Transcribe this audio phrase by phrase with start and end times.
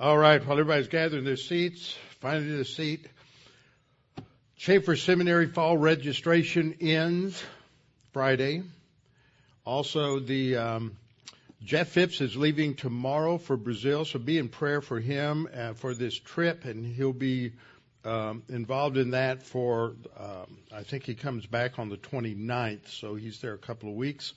[0.00, 3.06] All right, while everybody's gathering their seats, finding a seat,
[4.56, 7.44] Chafer Seminary fall registration ends
[8.14, 8.62] Friday.
[9.66, 10.96] Also, the um,
[11.62, 15.92] Jeff Phipps is leaving tomorrow for Brazil, so be in prayer for him uh, for
[15.92, 17.52] this trip, and he'll be
[18.02, 23.16] um, involved in that for, um, I think he comes back on the 29th, so
[23.16, 24.32] he's there a couple of weeks.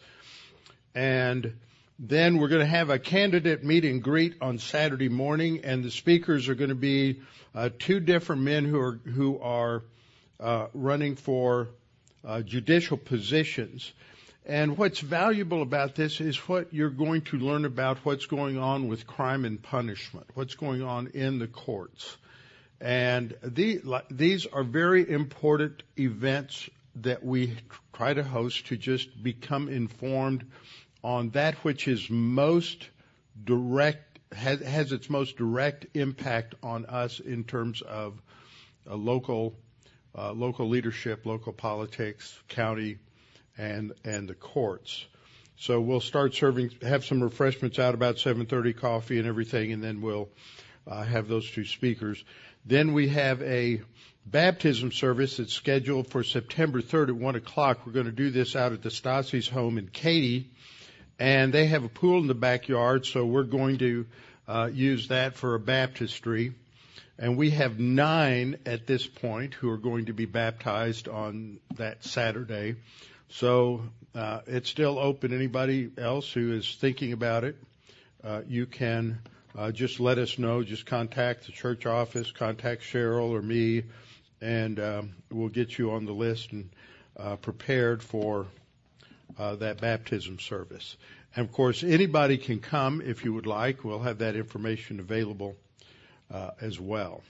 [0.93, 1.53] And
[1.99, 5.91] then we're going to have a candidate meet and greet on Saturday morning, and the
[5.91, 7.21] speakers are going to be
[7.53, 9.83] uh, two different men who are who are
[10.39, 11.69] uh, running for
[12.25, 13.91] uh, judicial positions.
[14.45, 18.89] And what's valuable about this is what you're going to learn about what's going on
[18.89, 22.17] with crime and punishment, what's going on in the courts.
[22.81, 23.81] And the,
[24.11, 27.55] these are very important events that we
[27.93, 30.45] try to host to just become informed
[31.03, 32.89] on that which is most
[33.43, 38.21] direct, has, has its most direct impact on us in terms of
[38.89, 39.55] uh, local,
[40.17, 42.97] uh, local leadership, local politics, county,
[43.57, 45.05] and, and the courts.
[45.57, 50.01] So we'll start serving, have some refreshments out about 7:30, coffee and everything, and then
[50.01, 50.29] we'll
[50.87, 52.23] uh, have those two speakers.
[52.65, 53.81] Then we have a
[54.25, 57.85] baptism service that's scheduled for September 3rd at 1 o'clock.
[57.85, 60.49] We're going to do this out at the Stassi's home in Katy
[61.19, 64.05] and they have a pool in the backyard, so we're going to
[64.47, 66.53] uh, use that for a baptistry.
[67.17, 72.03] And we have nine at this point who are going to be baptized on that
[72.03, 72.75] Saturday.
[73.29, 73.83] So
[74.15, 75.33] uh, it's still open.
[75.33, 77.55] Anybody else who is thinking about it,
[78.23, 79.19] uh, you can
[79.55, 80.63] uh, just let us know.
[80.63, 83.83] Just contact the church office, contact Cheryl or me,
[84.41, 86.69] and um, we'll get you on the list and
[87.15, 88.47] uh, prepared for
[89.37, 90.97] uh, that baptism service.
[91.35, 93.83] And of course, anybody can come if you would like.
[93.83, 95.55] We'll have that information available
[96.31, 97.23] uh, as well.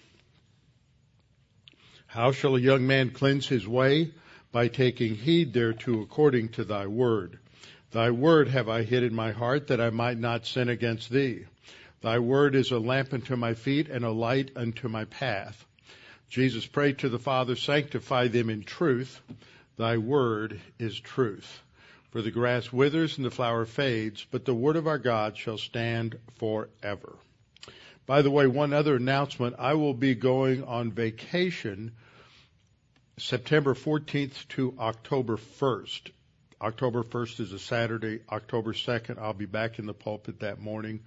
[2.08, 4.12] How shall a young man cleanse his way?
[4.52, 7.40] By taking heed thereto according to thy word.
[7.91, 11.46] Thy word have I hid in my heart that I might not sin against thee.
[12.02, 15.66] Thy word is a lamp unto my feet and a light unto my path.
[16.30, 19.22] Jesus prayed to the Father, sanctify them in truth.
[19.78, 21.62] Thy word is truth.
[22.13, 25.57] For the grass withers and the flower fades, but the word of our God shall
[25.57, 27.16] stand forever.
[28.06, 29.56] By the way, one other announcement.
[29.57, 31.94] I will be going on vacation
[33.18, 36.12] September 14th to October 1st.
[36.62, 38.19] October 1st is a Saturday.
[38.31, 41.00] October 2nd, I'll be back in the pulpit that morning.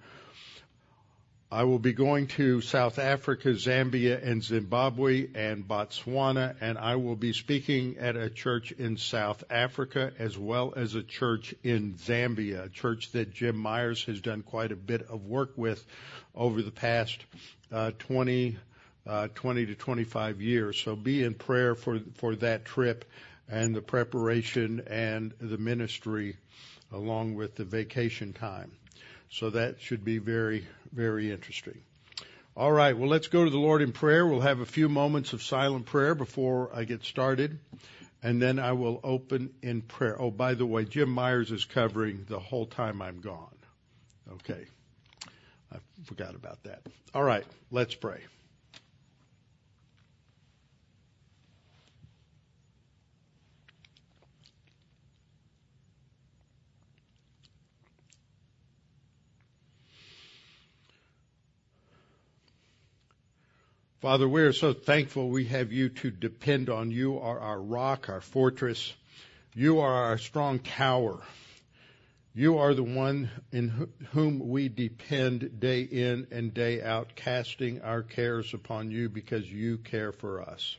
[1.49, 7.15] I will be going to South Africa, Zambia, and Zimbabwe and Botswana, and I will
[7.15, 12.65] be speaking at a church in South Africa as well as a church in Zambia,
[12.65, 15.85] a church that Jim Myers has done quite a bit of work with
[16.35, 17.23] over the past
[17.71, 18.57] uh, 20,
[19.07, 20.77] uh, 20 to 25 years.
[20.77, 23.05] So be in prayer for, for that trip
[23.47, 26.35] and the preparation and the ministry
[26.91, 28.73] along with the vacation time.
[29.29, 31.81] So that should be very, very interesting.
[32.55, 34.25] All right, well, let's go to the Lord in prayer.
[34.25, 37.59] We'll have a few moments of silent prayer before I get started,
[38.23, 40.19] and then I will open in prayer.
[40.19, 43.55] Oh, by the way, Jim Myers is covering the whole time I'm gone.
[44.33, 44.65] Okay.
[45.71, 46.81] I forgot about that.
[47.13, 48.21] All right, let's pray.
[64.07, 66.91] Father, we are so thankful we have you to depend on.
[66.91, 68.93] You are our rock, our fortress.
[69.53, 71.19] You are our strong tower.
[72.33, 78.01] You are the one in whom we depend day in and day out, casting our
[78.01, 80.77] cares upon you because you care for us.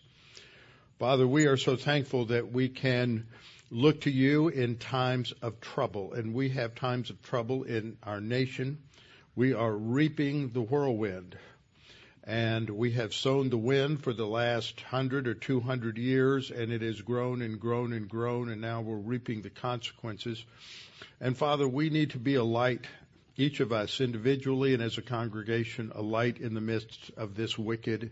[0.98, 3.26] Father, we are so thankful that we can
[3.70, 8.22] look to you in times of trouble, and we have times of trouble in our
[8.22, 8.78] nation.
[9.36, 11.36] We are reaping the whirlwind
[12.28, 16.70] and we have sown the wind for the last hundred or two hundred years, and
[16.70, 20.44] it has grown and grown and grown, and now we're reaping the consequences.
[21.22, 22.86] And Father, we need to be a light,
[23.38, 27.56] each of us individually and as a congregation, a light in the midst of this
[27.56, 28.10] wicked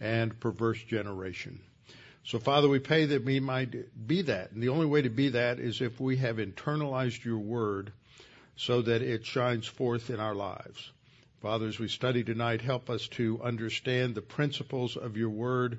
[0.00, 1.60] and perverse generation.
[2.24, 4.52] So Father, we pray that we might be that.
[4.52, 7.92] And the only way to be that is if we have internalized your word
[8.56, 10.90] so that it shines forth in our lives.
[11.42, 15.78] Father, as we study tonight, help us to understand the principles of your word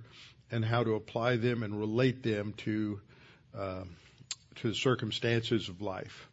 [0.51, 3.01] and how to apply them and relate them to
[3.57, 3.83] uh,
[4.57, 6.29] to the circumstances of life.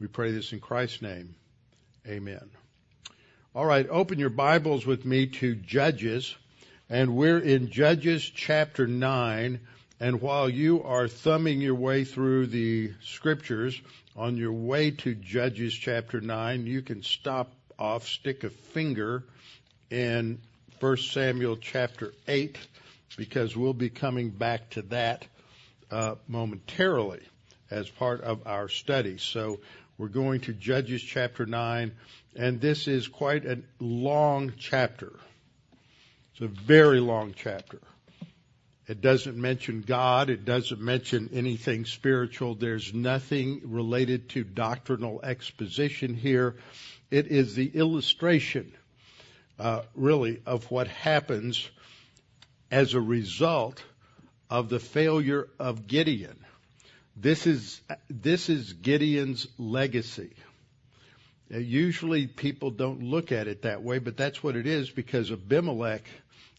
[0.00, 1.36] We pray this in Christ's name.
[2.06, 2.50] Amen.
[3.54, 6.34] All right, open your Bibles with me to Judges,
[6.90, 9.60] and we're in Judges chapter 9.
[10.00, 13.80] And while you are thumbing your way through the scriptures,
[14.16, 19.24] on your way to Judges chapter 9, you can stop off, stick a finger
[19.90, 20.40] in
[20.80, 22.58] 1 Samuel chapter 8,
[23.16, 25.26] because we'll be coming back to that
[25.90, 27.20] uh, momentarily
[27.70, 29.18] as part of our study.
[29.18, 29.60] So
[29.96, 31.92] we're going to Judges chapter 9
[32.38, 35.12] and this is quite a long chapter.
[36.32, 37.80] It's a very long chapter.
[38.86, 40.30] It doesn't mention God.
[40.30, 42.54] It doesn't mention anything spiritual.
[42.54, 46.54] There's nothing related to doctrinal exposition here.
[47.10, 48.72] It is the illustration,
[49.58, 51.68] uh, really, of what happens
[52.70, 53.82] as a result
[54.50, 56.44] of the failure of Gideon.
[57.16, 60.34] This is, this is Gideon's legacy.
[61.50, 66.04] Usually people don't look at it that way, but that's what it is because Abimelech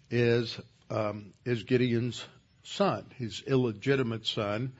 [0.10, 0.60] is
[0.90, 2.26] um, is Gideon's
[2.64, 4.74] son, his illegitimate son,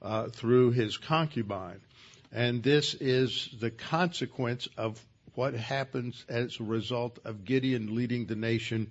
[0.00, 1.80] uh, through his concubine,
[2.32, 5.02] and this is the consequence of
[5.36, 8.90] what happens as a result of Gideon leading the nation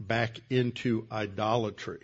[0.00, 2.00] back into idolatry.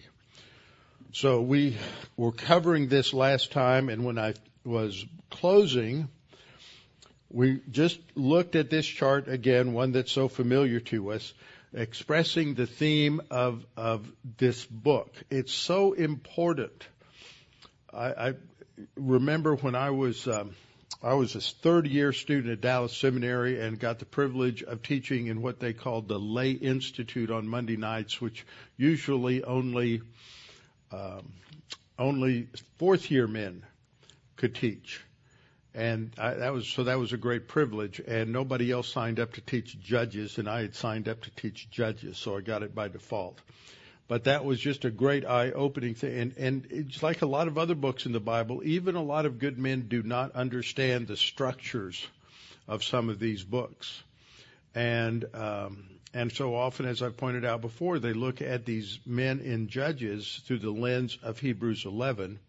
[1.13, 1.77] So we
[2.17, 4.35] were covering this last time, and when I
[4.65, 6.09] was closing
[7.31, 11.33] we just looked at this chart again, one that's so familiar to us,
[11.73, 15.15] expressing the theme of, of this book.
[15.31, 16.87] It's so important.
[17.93, 18.35] I, I
[18.97, 20.57] remember when I was, um,
[21.03, 25.29] I was a third year student at Dallas Seminary and got the privilege of teaching
[25.29, 28.45] in what they called the Lay Institute on Monday nights, which
[28.77, 30.03] usually only,
[30.93, 31.33] um,
[31.99, 32.49] only
[32.79, 33.63] fourth year men
[34.37, 35.01] could teach
[35.75, 38.01] and I, that was so that was a great privilege.
[38.01, 41.71] And nobody else signed up to teach judges, and I had signed up to teach
[41.71, 43.39] judges, so I got it by default.
[44.11, 47.57] But that was just a great eye-opening thing, and and it's like a lot of
[47.57, 48.61] other books in the Bible.
[48.65, 52.05] Even a lot of good men do not understand the structures
[52.67, 54.03] of some of these books,
[54.75, 59.39] and um, and so often, as I've pointed out before, they look at these men
[59.39, 62.41] in Judges through the lens of Hebrews 11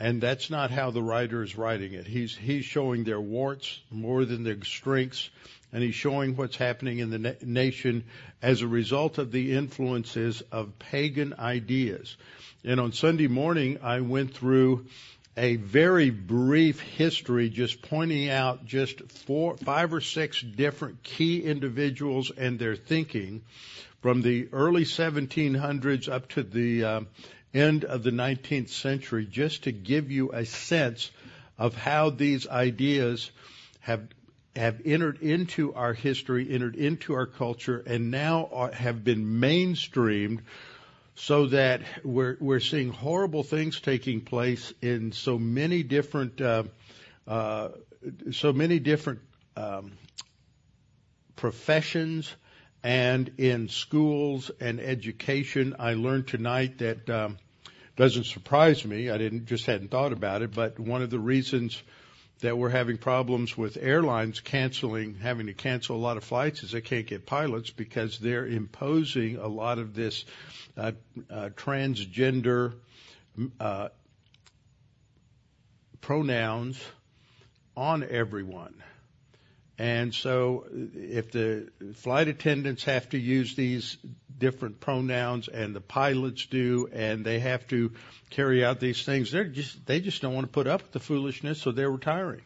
[0.00, 2.06] and that's not how the writer is writing it.
[2.06, 5.28] He's he's showing their warts more than their strengths,
[5.72, 8.04] and he's showing what's happening in the na- nation
[8.42, 12.16] as a result of the influences of pagan ideas.
[12.64, 14.86] And on Sunday morning, I went through
[15.36, 22.32] a very brief history, just pointing out just four, five or six different key individuals
[22.36, 23.42] and their thinking
[24.00, 27.00] from the early 1700s up to the uh,
[27.54, 31.10] end of the 19th century just to give you a sense
[31.56, 33.30] of how these ideas
[33.80, 34.06] have
[34.58, 40.40] have entered into our history, entered into our culture, and now are, have been mainstreamed
[41.14, 46.64] so that we're we're seeing horrible things taking place in so many different uh,
[47.26, 47.68] uh,
[48.30, 49.20] so many different
[49.56, 49.92] um,
[51.36, 52.32] professions
[52.82, 55.74] and in schools and education.
[55.78, 57.38] I learned tonight that um,
[57.96, 59.10] doesn't surprise me.
[59.10, 61.82] I didn't just hadn't thought about it, but one of the reasons
[62.40, 66.70] that we're having problems with airlines canceling, having to cancel a lot of flights is
[66.70, 70.24] they can't get pilots because they're imposing a lot of this
[70.76, 70.92] uh,
[71.30, 72.74] uh, transgender
[73.58, 73.88] uh,
[76.00, 76.80] pronouns
[77.76, 78.74] on everyone.
[79.78, 83.96] And so if the flight attendants have to use these
[84.36, 87.92] different pronouns and the pilots do and they have to
[88.30, 91.00] carry out these things, they're just, they just don't want to put up with the
[91.00, 92.42] foolishness, so they're retiring.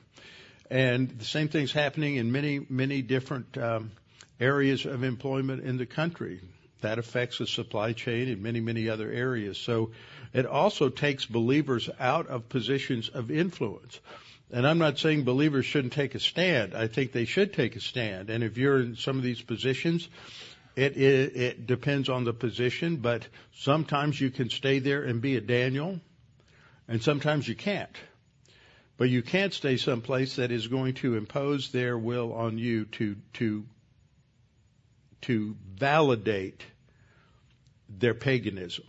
[0.70, 3.92] And the same thing's happening in many, many different um,
[4.38, 6.40] areas of employment in the country.
[6.82, 9.56] That affects the supply chain in many, many other areas.
[9.56, 9.92] So
[10.34, 14.00] it also takes believers out of positions of influence.
[14.52, 16.74] And I'm not saying believers shouldn't take a stand.
[16.74, 18.28] I think they should take a stand.
[18.28, 20.06] And if you're in some of these positions,
[20.76, 25.36] it, it, it depends on the position, but sometimes you can stay there and be
[25.36, 26.00] a Daniel,
[26.86, 27.96] and sometimes you can't.
[28.98, 33.16] But you can't stay someplace that is going to impose their will on you to
[33.34, 33.64] to
[35.22, 36.62] to validate
[37.88, 38.84] their paganism.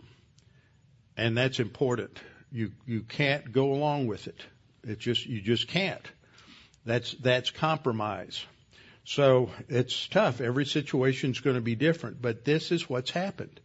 [1.16, 2.18] And that's important.
[2.52, 4.40] You you can't go along with it.
[4.86, 6.06] It just you just can't.
[6.84, 8.44] That's that's compromise.
[9.04, 10.40] So it's tough.
[10.40, 13.60] Every situation is going to be different, but this is what's happened.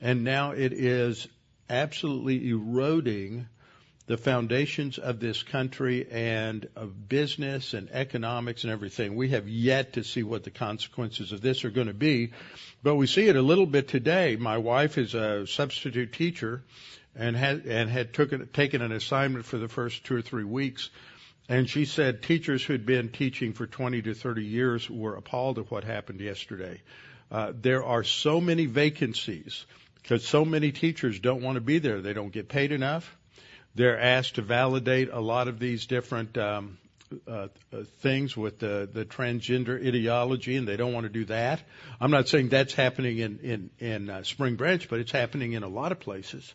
[0.00, 1.28] And now it is
[1.68, 3.46] absolutely eroding
[4.06, 9.16] the foundations of this country and of business and economics and everything.
[9.16, 12.32] We have yet to see what the consequences of this are going to be,
[12.82, 14.36] but we see it a little bit today.
[14.36, 16.62] My wife is a substitute teacher
[17.18, 20.88] and had and had took, taken an assignment for the first two or three weeks.
[21.48, 25.70] And she said teachers who'd been teaching for 20 to 30 years were appalled at
[25.70, 26.82] what happened yesterday.
[27.30, 29.66] Uh, there are so many vacancies
[30.02, 32.00] because so many teachers don't want to be there.
[32.00, 33.16] They don't get paid enough.
[33.74, 36.78] They're asked to validate a lot of these different um,
[37.26, 41.62] uh, uh, things with the, the transgender ideology, and they don't want to do that.
[42.00, 45.62] I'm not saying that's happening in in, in uh, Spring Branch, but it's happening in
[45.62, 46.52] a lot of places,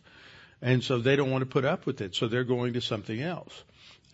[0.64, 2.14] and so they don't want to put up with it.
[2.14, 3.62] So they're going to something else,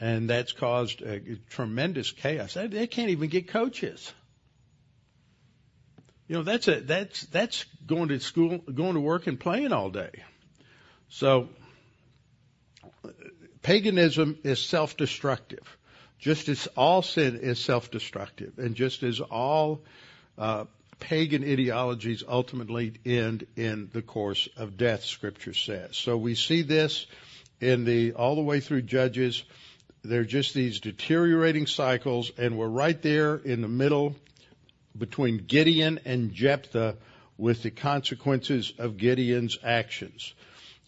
[0.01, 2.55] and that's caused a, a tremendous chaos.
[2.55, 4.13] They, they can't even get coaches.
[6.27, 9.91] You know, that's a that's that's going to school, going to work, and playing all
[9.91, 10.11] day.
[11.09, 11.49] So
[13.63, 15.79] paganism is self-destructive,
[16.19, 19.83] just as all sin is self-destructive, and just as all
[20.37, 20.65] uh,
[21.01, 25.05] pagan ideologies ultimately end in the course of death.
[25.05, 25.97] Scripture says.
[25.97, 27.07] So we see this
[27.61, 29.43] in the all the way through Judges.
[30.03, 34.17] They're just these deteriorating cycles, and we're right there in the middle
[34.97, 36.97] between Gideon and Jephthah
[37.37, 40.35] with the consequences of Gideon's actions.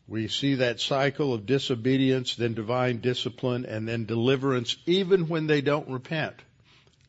[0.09, 5.61] We see that cycle of disobedience, then divine discipline, and then deliverance, even when they
[5.61, 6.35] don't repent.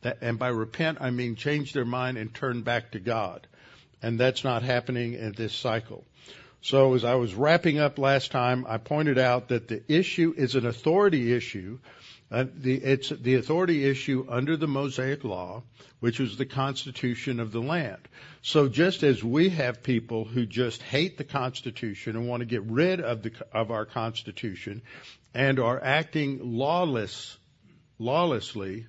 [0.04, 3.48] That, and by repent, I mean change their mind and turn back to God.
[4.02, 6.06] And that's not happening in this cycle.
[6.62, 10.56] So as I was wrapping up last time, I pointed out that the issue is
[10.56, 11.80] an authority issue
[12.34, 15.62] uh, the, it's the authority issue under the Mosaic Law,
[16.00, 18.02] which was the constitution of the land.
[18.42, 22.64] So just as we have people who just hate the Constitution and want to get
[22.64, 24.82] rid of the of our Constitution,
[25.36, 27.38] and are acting lawless,
[28.00, 28.88] lawlessly,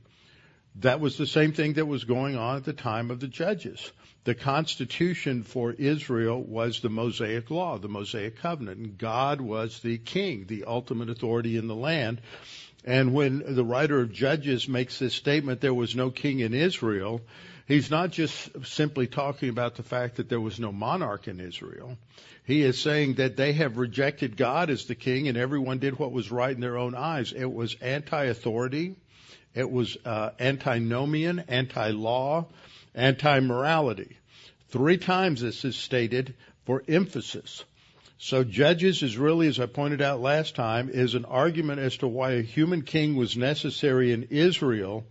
[0.77, 3.93] that was the same thing that was going on at the time of the judges.
[4.25, 9.99] The Constitution for Israel was the Mosaic Law, the Mosaic Covenant, and God was the
[9.99, 12.21] king, the ultimate authority in the land.
[12.85, 17.21] And when the writer of Judges makes this statement, there was no king in Israel,
[17.67, 21.97] he's not just simply talking about the fact that there was no monarch in Israel.
[22.47, 26.13] He is saying that they have rejected God as the king and everyone did what
[26.13, 27.33] was right in their own eyes.
[27.33, 28.97] It was anti-authority.
[29.55, 32.47] It was uh, antinomian, anti-law,
[32.95, 34.17] anti-morality.
[34.71, 36.35] Three times this is stated
[36.67, 37.65] for emphasis.
[38.19, 42.09] So Judges is really, as I pointed out last time, is an argument as to
[42.09, 45.05] why a human king was necessary in Israel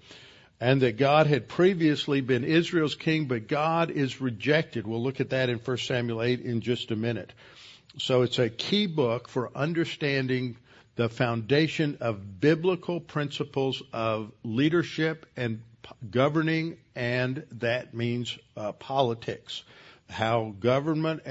[0.59, 4.87] and that God had previously been Israel's king, but God is rejected.
[4.87, 7.33] We'll look at that in 1 Samuel 8 in just a minute.
[7.97, 10.57] So it's a key book for understanding
[10.95, 15.61] the foundation of biblical principles of leadership and
[16.09, 19.63] governing, and that means uh, politics
[20.09, 21.23] how government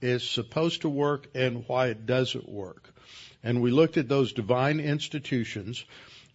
[0.00, 2.92] is supposed to work and why it doesn't work.
[3.42, 5.84] And we looked at those divine institutions,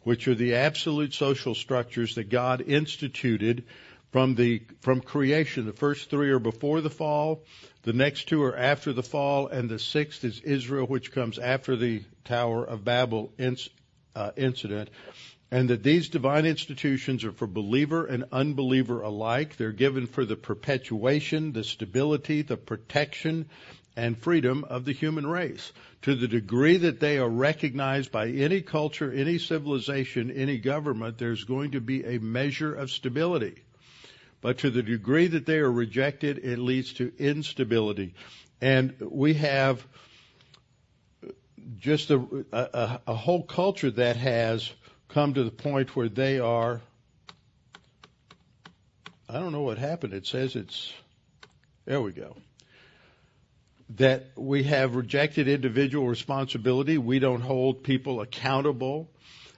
[0.01, 3.65] which are the absolute social structures that God instituted
[4.12, 5.65] from the from creation.
[5.65, 7.44] The first three are before the fall,
[7.84, 11.75] the next two are after the fall, and the sixth is Israel, which comes after
[11.75, 13.70] the Tower of Babel inc-
[14.16, 14.90] uh, incident
[15.54, 19.56] and that these divine institutions are for believer and unbeliever alike.
[19.56, 23.46] They're given for the perpetuation, the stability, the protection,
[23.96, 25.72] and freedom of the human race.
[26.02, 31.44] To the degree that they are recognized by any culture, any civilization, any government, there's
[31.44, 33.62] going to be a measure of stability.
[34.43, 38.13] But to the degree that they are rejected, it leads to instability.
[38.59, 39.88] And we have
[41.79, 44.69] just a, a, a whole culture that has
[45.07, 46.81] come to the point where they are.
[49.29, 50.13] I don't know what happened.
[50.13, 50.91] It says it's.
[51.85, 52.35] There we go.
[53.91, 56.97] That we have rejected individual responsibility.
[56.97, 59.09] We don't hold people accountable.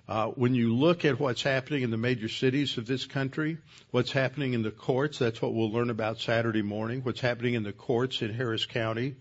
[0.08, 3.58] Uh, when you look at what's happening in the major cities of this country,
[3.90, 7.64] what's happening in the courts, that's what we'll learn about Saturday morning, what's happening in
[7.64, 9.16] the courts in Harris County,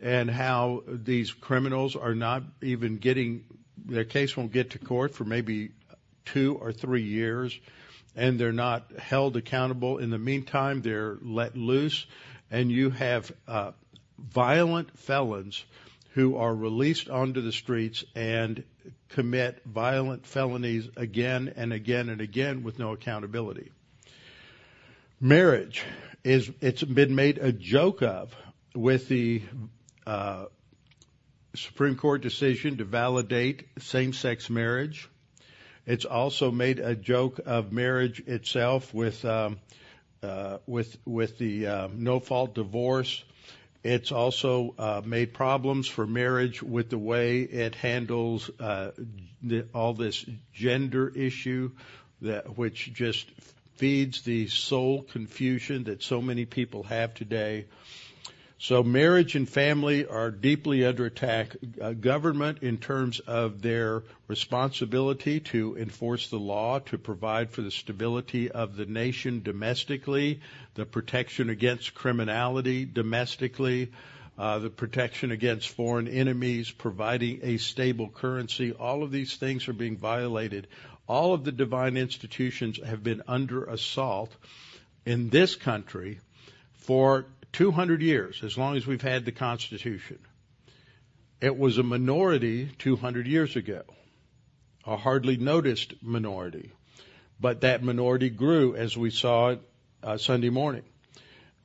[0.00, 3.44] and how these criminals are not even getting
[3.84, 5.70] their case won't get to court for maybe
[6.24, 7.56] two or three years,
[8.16, 9.98] and they're not held accountable.
[9.98, 12.04] In the meantime, they're let loose,
[12.50, 13.72] and you have uh,
[14.18, 15.64] violent felons
[16.14, 18.64] who are released onto the streets and
[19.08, 23.70] commit violent felonies again and again and again with no accountability.
[25.20, 25.84] Marriage
[26.24, 28.34] is it's been made a joke of
[28.74, 29.42] with the
[30.06, 30.46] uh,
[31.54, 35.08] Supreme Court decision to validate same-sex marriage.
[35.86, 39.58] It's also made a joke of marriage itself with um,
[40.22, 43.24] uh, with with the uh, no-fault divorce.
[43.82, 48.90] It's also uh, made problems for marriage with the way it handles uh,
[49.42, 51.70] the, all this gender issue,
[52.22, 53.30] that which just
[53.76, 57.66] feeds the soul confusion that so many people have today.
[58.58, 61.56] So marriage and family are deeply under attack.
[61.78, 67.70] Uh, government, in terms of their responsibility to enforce the law, to provide for the
[67.70, 70.40] stability of the nation domestically,
[70.74, 73.92] the protection against criminality domestically,
[74.38, 79.74] uh, the protection against foreign enemies, providing a stable currency, all of these things are
[79.74, 80.66] being violated.
[81.06, 84.34] All of the divine institutions have been under assault
[85.04, 86.20] in this country
[86.72, 90.18] for 200 years, as long as we've had the Constitution.
[91.40, 93.82] It was a minority 200 years ago,
[94.84, 96.72] a hardly noticed minority.
[97.40, 99.60] But that minority grew as we saw it
[100.02, 100.82] uh, Sunday morning.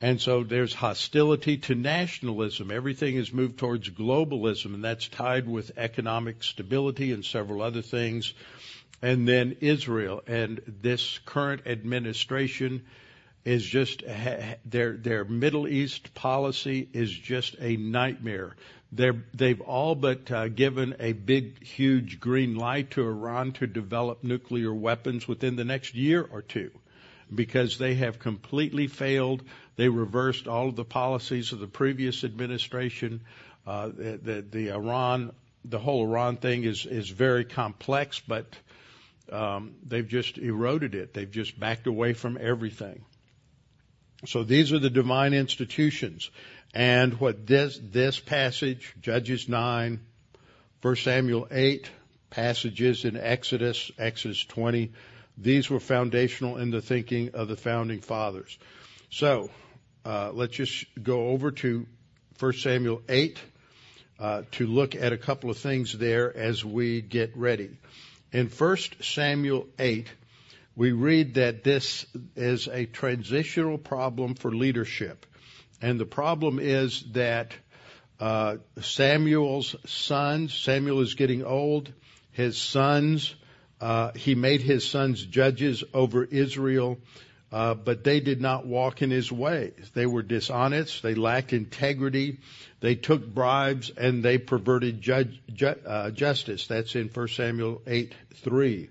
[0.00, 2.70] And so there's hostility to nationalism.
[2.70, 8.32] Everything is moved towards globalism, and that's tied with economic stability and several other things.
[9.02, 12.86] And then Israel and this current administration
[13.44, 14.02] is just
[14.64, 18.54] their their Middle East policy is just a nightmare.
[18.94, 24.22] They're, they've all but uh, given a big, huge green light to Iran to develop
[24.22, 26.70] nuclear weapons within the next year or two,
[27.34, 29.42] because they have completely failed.
[29.76, 33.22] They reversed all of the policies of the previous administration.
[33.66, 35.32] Uh, the, the, the Iran,
[35.64, 38.44] the whole Iran thing is is very complex, but
[39.30, 41.14] um, they've just eroded it.
[41.14, 43.02] They've just backed away from everything.
[44.26, 46.30] So these are the divine institutions.
[46.74, 50.00] And what this, this passage, Judges 9,
[50.80, 51.90] 1 Samuel 8,
[52.30, 54.92] passages in Exodus, Exodus 20,
[55.36, 58.58] these were foundational in the thinking of the founding fathers.
[59.10, 59.50] So,
[60.04, 61.86] uh, let's just go over to
[62.38, 63.38] 1 Samuel 8
[64.18, 67.70] uh, to look at a couple of things there as we get ready.
[68.32, 70.08] In 1 Samuel 8,
[70.74, 72.06] we read that this
[72.36, 75.26] is a transitional problem for leadership.
[75.80, 77.52] And the problem is that
[78.20, 81.92] uh, Samuel's sons, Samuel is getting old,
[82.30, 83.34] his sons,
[83.80, 86.98] uh, he made his sons judges over Israel,
[87.50, 89.90] uh, but they did not walk in his ways.
[89.92, 92.38] They were dishonest, they lacked integrity,
[92.80, 96.68] they took bribes, and they perverted judge, ju- uh, justice.
[96.68, 98.88] That's in 1 Samuel 8 3.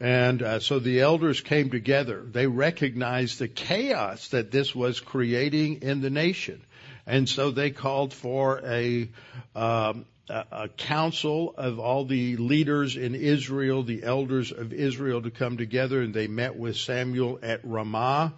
[0.00, 2.22] And uh, so the elders came together.
[2.24, 6.62] They recognized the chaos that this was creating in the nation.
[7.06, 9.08] And so they called for a,
[9.56, 15.56] um, a council of all the leaders in Israel, the elders of Israel to come
[15.56, 18.34] together and they met with Samuel at Ramah.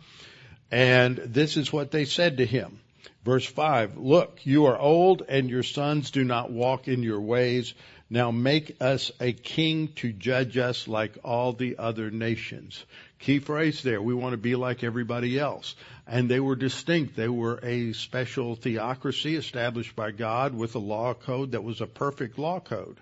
[0.71, 2.81] And this is what they said to him.
[3.25, 7.75] Verse 5, look, you are old and your sons do not walk in your ways.
[8.13, 12.85] Now make us a king to judge us like all the other nations.
[13.21, 14.03] Key phrase there.
[14.03, 15.77] We want to be like everybody else.
[16.09, 17.15] And they were distinct.
[17.15, 21.87] They were a special theocracy established by God with a law code that was a
[21.87, 22.99] perfect law code.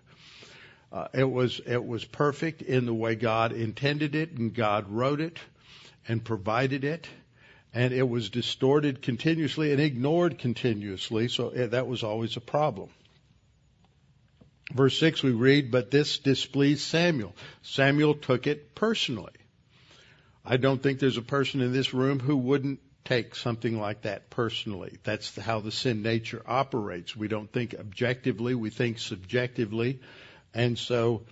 [0.93, 5.21] Uh, it was it was perfect in the way God intended it, and God wrote
[5.21, 5.39] it
[6.07, 7.07] and provided it,
[7.75, 11.29] and it was distorted continuously and ignored continuously.
[11.29, 12.89] So it, that was always a problem.
[14.73, 17.35] Verse 6 we read, but this displeased Samuel.
[17.63, 19.33] Samuel took it personally.
[20.45, 24.29] I don't think there's a person in this room who wouldn't take something like that
[24.29, 24.99] personally.
[25.03, 27.17] That's how the sin nature operates.
[27.17, 30.01] We don't think objectively, we think subjectively.
[30.53, 31.23] And so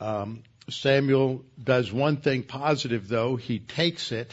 [0.00, 3.36] um, Samuel does one thing positive, though.
[3.36, 4.32] He takes it.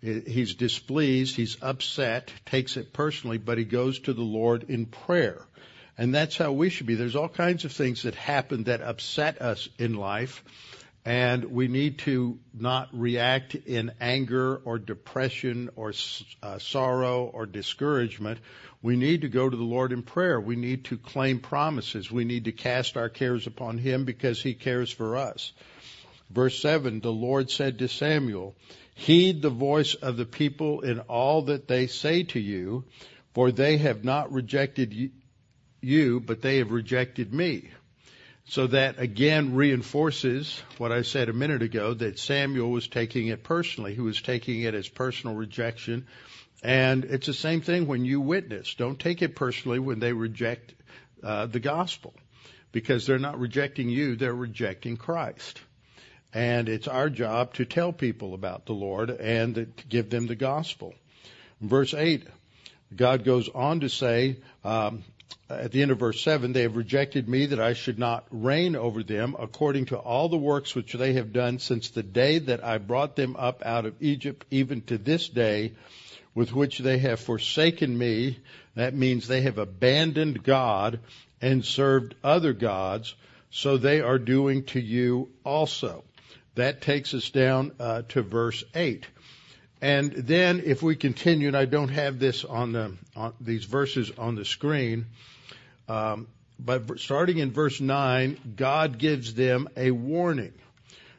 [0.00, 1.36] He's displeased.
[1.36, 2.32] He's upset.
[2.46, 5.42] Takes it personally, but he goes to the Lord in prayer.
[6.00, 6.94] And that's how we should be.
[6.94, 10.42] There's all kinds of things that happen that upset us in life.
[11.04, 15.92] And we need to not react in anger or depression or
[16.42, 18.38] uh, sorrow or discouragement.
[18.80, 20.40] We need to go to the Lord in prayer.
[20.40, 22.10] We need to claim promises.
[22.10, 25.52] We need to cast our cares upon Him because He cares for us.
[26.30, 28.56] Verse 7, the Lord said to Samuel,
[28.94, 32.84] Heed the voice of the people in all that they say to you,
[33.34, 35.10] for they have not rejected
[35.80, 37.70] you, but they have rejected me.
[38.46, 43.44] So that again reinforces what I said a minute ago that Samuel was taking it
[43.44, 43.94] personally.
[43.94, 46.06] He was taking it as personal rejection.
[46.62, 48.74] And it's the same thing when you witness.
[48.74, 50.74] Don't take it personally when they reject
[51.22, 52.12] uh, the gospel
[52.72, 55.60] because they're not rejecting you, they're rejecting Christ.
[56.32, 60.36] And it's our job to tell people about the Lord and to give them the
[60.36, 60.94] gospel.
[61.60, 62.26] verse 8,
[62.94, 65.02] God goes on to say, um,
[65.50, 68.76] at the end of verse 7, they have rejected me that I should not reign
[68.76, 72.64] over them according to all the works which they have done since the day that
[72.64, 75.72] I brought them up out of Egypt, even to this day,
[76.34, 78.38] with which they have forsaken me.
[78.76, 81.00] That means they have abandoned God
[81.42, 83.14] and served other gods,
[83.50, 86.04] so they are doing to you also.
[86.54, 89.06] That takes us down uh, to verse 8.
[89.82, 94.12] And then if we continue, and I don't have this on the on these verses
[94.18, 95.06] on the screen,
[95.88, 100.52] um, but starting in verse 9, God gives them a warning.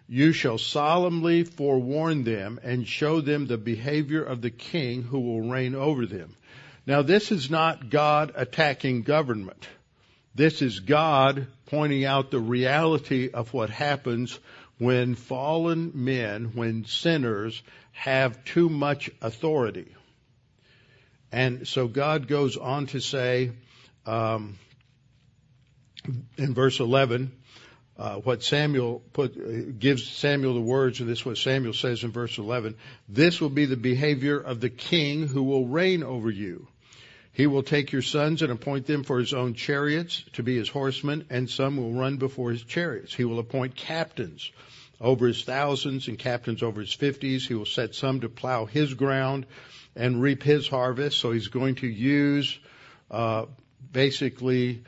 [0.08, 5.50] You shall solemnly forewarn them and show them the behavior of the king who will
[5.50, 6.36] reign over them.
[6.86, 9.68] Now this is not God attacking government.
[10.36, 14.38] This is God pointing out the reality of what happens
[14.78, 19.94] when fallen men, when sinners have too much authority.
[21.32, 23.52] And so God goes on to say
[24.06, 24.58] um,
[26.38, 27.32] in verse 11,
[27.98, 32.04] uh, what Samuel put uh, gives Samuel the words, and this is what Samuel says
[32.04, 32.76] in verse 11.
[33.08, 36.68] This will be the behavior of the king who will reign over you.
[37.34, 40.68] He will take your sons and appoint them for his own chariots to be his
[40.68, 43.14] horsemen, and some will run before his chariots.
[43.14, 44.52] He will appoint captains
[45.02, 47.48] over his thousands and captains over his fifties.
[47.48, 49.46] He will set some to plow his ground
[49.96, 51.20] and reap his harvest.
[51.20, 52.58] So he's going to use
[53.10, 53.48] uh,
[53.92, 54.84] basically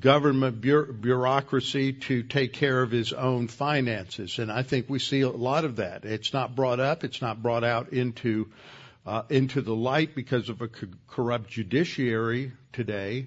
[0.00, 4.38] government bureaucracy to take care of his own finances.
[4.38, 6.04] And I think we see a lot of that.
[6.04, 7.04] It's not brought up.
[7.04, 8.50] It's not brought out into
[9.06, 10.68] uh, into the light because of a
[11.08, 13.26] corrupt judiciary today.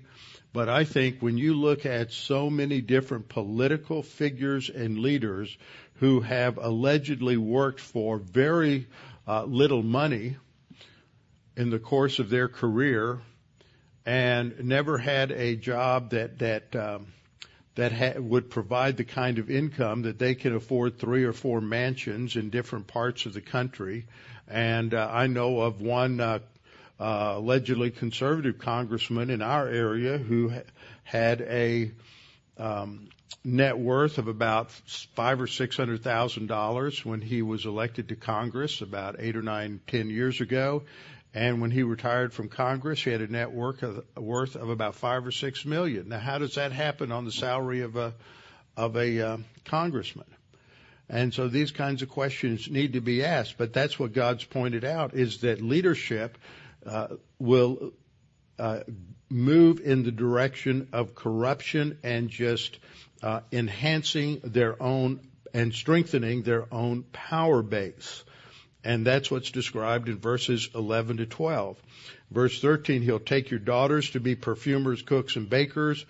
[0.51, 5.55] But I think when you look at so many different political figures and leaders
[5.99, 8.87] who have allegedly worked for very
[9.27, 10.37] uh, little money
[11.55, 13.19] in the course of their career
[14.05, 17.07] and never had a job that that um,
[17.75, 21.61] that ha- would provide the kind of income that they can afford three or four
[21.61, 24.05] mansions in different parts of the country.
[24.47, 26.39] And uh, I know of one uh,
[26.99, 30.61] uh, allegedly conservative congressman in our area who ha-
[31.03, 31.91] had a
[32.57, 33.09] um,
[33.43, 34.71] net worth of about
[35.15, 39.41] five or six hundred thousand dollars when he was elected to Congress about eight or
[39.41, 40.83] nine, ten years ago.
[41.33, 44.95] And when he retired from Congress, he had a net worth of, worth of about
[44.95, 46.09] five or six million.
[46.09, 48.13] Now, how does that happen on the salary of a
[48.75, 50.27] of a uh, congressman?
[51.09, 53.57] And so these kinds of questions need to be asked.
[53.57, 56.37] But that's what God's pointed out is that leadership
[56.85, 57.07] uh,
[57.39, 57.93] will
[58.59, 58.81] uh,
[59.29, 62.79] move in the direction of corruption and just
[63.23, 65.19] uh, enhancing their own
[65.53, 68.23] and strengthening their own power base.
[68.83, 71.77] And that's what's described in verses 11 to 12.
[72.31, 76.05] Verse 13, he'll take your daughters to be perfumers, cooks, and bakers,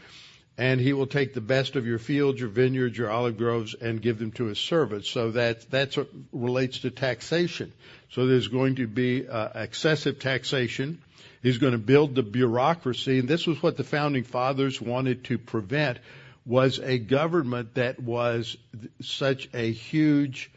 [0.58, 4.02] and he will take the best of your fields, your vineyards, your olive groves, and
[4.02, 5.10] give them to his servants.
[5.10, 7.72] So that, that's what relates to taxation.
[8.12, 11.02] So there's going to be uh, excessive taxation.
[11.44, 15.38] He's going to build the bureaucracy, and this was what the founding fathers wanted to
[15.38, 16.00] prevent
[16.48, 18.56] was a government that was
[19.02, 20.50] such a huge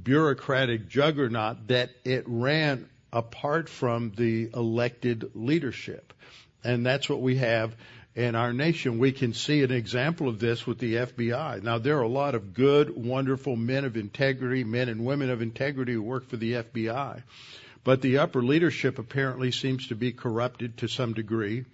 [0.00, 6.12] bureaucratic juggernaut that it ran apart from the elected leadership.
[6.62, 7.74] And that's what we have
[8.14, 8.98] in our nation.
[8.98, 11.62] We can see an example of this with the FBI.
[11.62, 15.40] Now, there are a lot of good, wonderful men of integrity, men and women of
[15.40, 17.22] integrity who work for the FBI.
[17.84, 21.64] But the upper leadership apparently seems to be corrupted to some degree.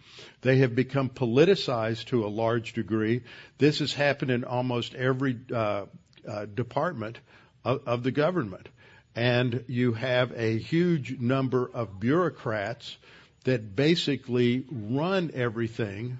[0.40, 3.22] They have become politicized to a large degree.
[3.58, 5.86] This has happened in almost every uh,
[6.26, 7.18] uh, department
[7.64, 8.68] of, of the government.
[9.14, 12.96] And you have a huge number of bureaucrats
[13.44, 16.18] that basically run everything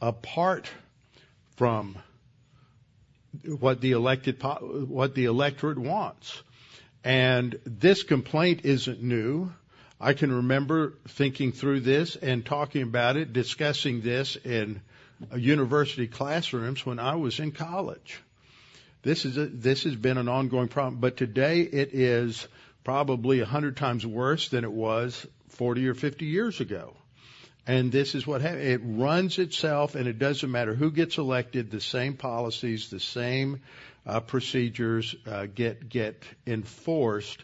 [0.00, 0.68] apart
[1.56, 1.96] from
[3.58, 6.42] what the elected what the electorate wants.
[7.06, 9.52] And this complaint isn't new.
[10.00, 14.80] I can remember thinking through this and talking about it, discussing this in
[15.36, 18.20] university classrooms when I was in college.
[19.04, 22.48] This is a, this has been an ongoing problem, but today it is
[22.82, 26.92] probably a hundred times worse than it was 40 or 50 years ago.
[27.68, 28.42] And this is what.
[28.42, 31.70] It runs itself, and it doesn't matter who gets elected.
[31.70, 33.60] The same policies, the same
[34.06, 37.42] uh, procedures uh, get get enforced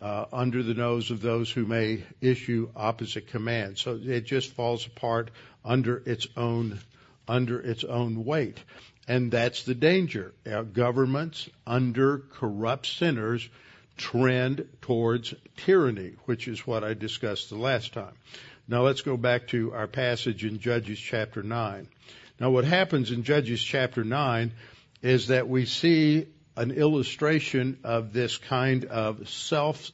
[0.00, 3.80] uh, under the nose of those who may issue opposite commands.
[3.80, 5.30] So it just falls apart
[5.64, 6.78] under its own
[7.26, 8.62] under its own weight.
[9.06, 10.32] And that's the danger.
[10.50, 13.48] Our governments under corrupt sinners
[13.96, 18.14] trend towards tyranny, which is what I discussed the last time.
[18.66, 21.86] Now let's go back to our passage in Judges chapter 9.
[22.40, 24.52] Now what happens in Judges chapter 9
[25.04, 29.92] is that we see an illustration of this kind of self-centered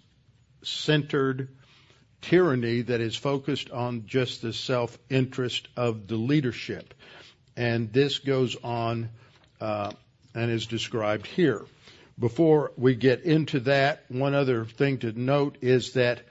[2.20, 6.94] tyranny that is focused on just the self-interest of the leadership.
[7.57, 9.11] And this goes on
[9.61, 9.90] uh,
[10.33, 11.64] and is described here.
[12.16, 16.23] Before we get into that, one other thing to note is that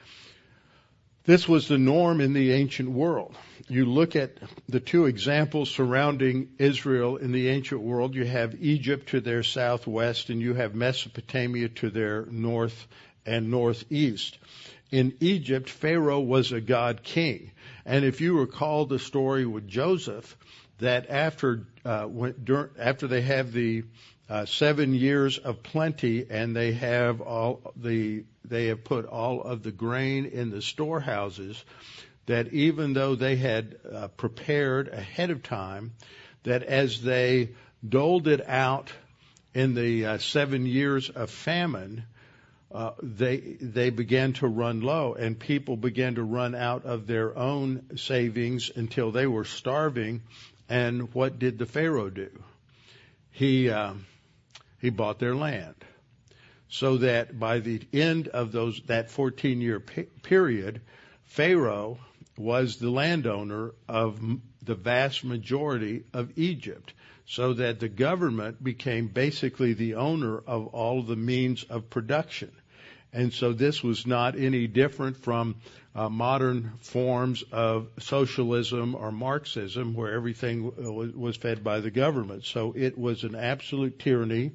[1.26, 3.36] this was the norm in the ancient world.
[3.70, 4.32] You look at
[4.68, 8.16] the two examples surrounding Israel in the ancient world.
[8.16, 12.88] You have Egypt to their southwest and you have Mesopotamia to their north
[13.28, 14.40] and northeast.
[14.92, 17.52] In Egypt, Pharaoh was a god king.
[17.86, 20.36] And if you recall the story with Joseph,
[20.80, 22.34] that after uh, when,
[22.80, 23.84] after they have the
[24.28, 29.62] uh, seven years of plenty and they have all the they have put all of
[29.62, 31.64] the grain in the storehouses
[32.30, 35.94] that even though they had uh, prepared ahead of time
[36.44, 37.50] that as they
[37.88, 38.92] doled it out
[39.56, 42.04] in the uh, seven years of famine
[42.72, 47.36] uh, they they began to run low and people began to run out of their
[47.36, 50.22] own savings until they were starving.
[50.70, 52.30] And what did the pharaoh do?
[53.32, 54.06] He um,
[54.80, 55.74] he bought their land.
[56.68, 60.82] So that by the end of those that 14 year period,
[61.26, 61.98] Pharaoh
[62.40, 64.20] was the landowner of
[64.64, 66.94] the vast majority of Egypt,
[67.26, 72.52] so that the government became basically the owner of all the means of production.
[73.12, 75.56] And so this was not any different from
[75.96, 80.72] uh, modern forms of socialism or Marxism, where everything
[81.16, 82.46] was fed by the government.
[82.46, 84.52] So it was an absolute tyranny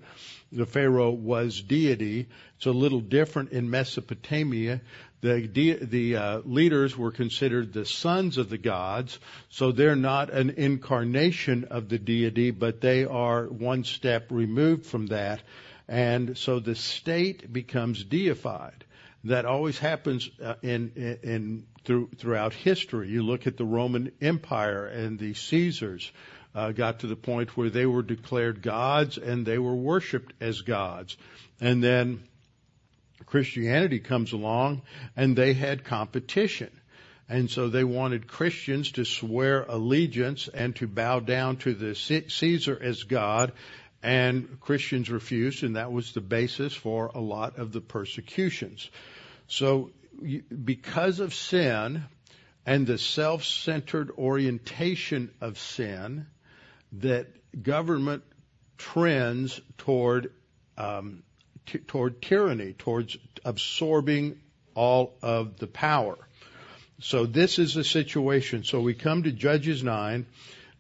[0.55, 2.27] the Pharaoh was deity.
[2.57, 4.81] It's a little different in Mesopotamia.
[5.21, 10.31] The, de- the uh, leaders were considered the sons of the gods, so they're not
[10.31, 15.43] an incarnation of the deity, but they are one step removed from that.
[15.89, 18.85] And so the state becomes deified.
[19.25, 23.09] That always happens uh, in, in, in through, throughout history.
[23.09, 26.11] You look at the Roman Empire and the Caesars
[26.55, 30.61] uh, got to the point where they were declared gods and they were worshipped as
[30.63, 31.17] gods.
[31.61, 32.23] And then
[33.27, 34.83] Christianity comes along
[35.17, 36.71] and they had competition.
[37.29, 42.79] And so they wanted Christians to swear allegiance and to bow down to the Caesar
[42.81, 43.53] as God.
[44.03, 48.91] And Christians refused, and that was the basis for a lot of the persecutions.
[49.47, 49.91] So,
[50.65, 52.05] because of sin
[52.67, 56.27] and the self-centered orientation of sin,
[57.01, 57.29] that
[57.63, 58.23] government
[58.79, 60.33] trends toward
[60.77, 61.23] um,
[61.67, 64.41] t- toward tyranny, towards absorbing
[64.75, 66.17] all of the power.
[67.01, 68.65] So this is the situation.
[68.65, 70.27] So we come to Judges 9,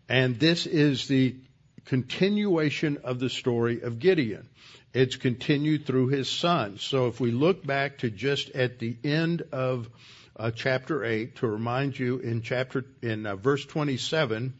[0.09, 1.37] and this is the
[1.85, 4.48] continuation of the story of Gideon.
[4.92, 6.79] It's continued through his son.
[6.79, 9.88] So if we look back to just at the end of
[10.37, 14.55] uh, chapter 8, to remind you in chapter, in uh, verse 27,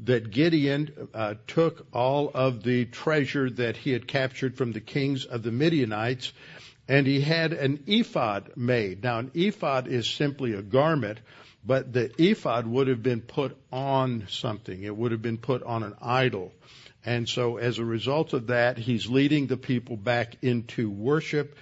[0.00, 5.24] that Gideon uh, took all of the treasure that he had captured from the kings
[5.24, 6.32] of the Midianites
[6.88, 9.02] and he had an ephod made.
[9.02, 11.18] Now, an ephod is simply a garment,
[11.64, 14.82] but the ephod would have been put on something.
[14.82, 16.52] It would have been put on an idol.
[17.04, 21.56] And so as a result of that, he's leading the people back into worship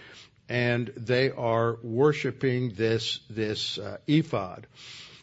[0.49, 4.67] and they are worshiping this, this uh, ephod.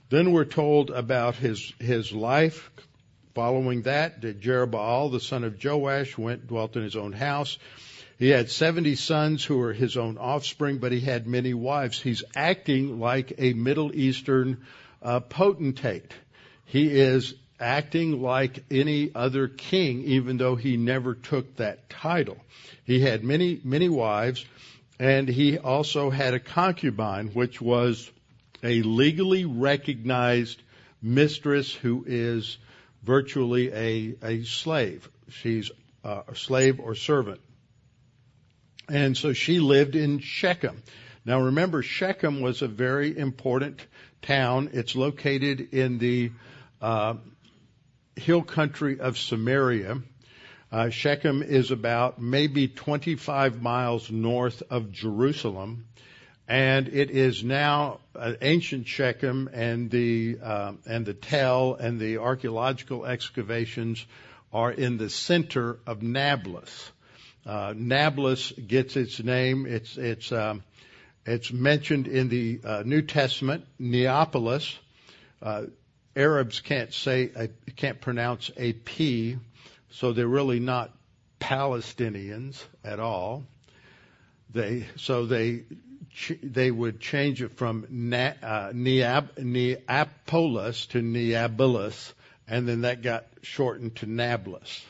[0.09, 2.71] Then we're told about his, his life
[3.33, 7.57] Following that, Jerubbaal, the son of Joash, went dwelt in his own house.
[8.19, 11.99] He had 70 sons who were his own offspring, but he had many wives.
[11.99, 14.57] He's acting like a Middle Eastern
[15.01, 16.11] uh, potentate.
[16.65, 22.37] He is acting like any other king, even though he never took that title.
[22.83, 24.45] He had many, many wives,
[24.99, 28.11] and he also had a concubine, which was
[28.61, 30.61] a legally recognized
[31.01, 32.57] mistress who is
[33.03, 35.09] virtually a, a slave.
[35.29, 35.71] She's
[36.03, 37.41] uh, a slave or servant.
[38.89, 40.81] And so she lived in Shechem.
[41.23, 43.85] Now remember, Shechem was a very important
[44.21, 44.71] town.
[44.73, 46.31] It's located in the
[46.81, 47.15] uh,
[48.15, 50.01] hill country of Samaria.
[50.71, 55.85] Uh, Shechem is about maybe 25 miles north of Jerusalem.
[56.51, 62.17] And it is now uh, ancient Shechem, and the uh, and the Tell and the
[62.17, 64.05] archaeological excavations
[64.51, 66.91] are in the center of Nablus.
[67.45, 69.65] Uh, Nablus gets its name.
[69.65, 70.61] It's it's um,
[71.25, 73.63] it's mentioned in the uh, New Testament.
[73.79, 74.77] Neapolis.
[75.41, 75.67] Uh,
[76.17, 79.37] Arabs can't say a, can't pronounce a p,
[79.89, 80.91] so they're really not
[81.39, 83.45] Palestinians at all.
[84.53, 85.63] They so they
[86.43, 89.35] they would change it from uh, Neapolis
[90.87, 92.13] to Neapolis,
[92.47, 94.85] and then that got shortened to Nablus.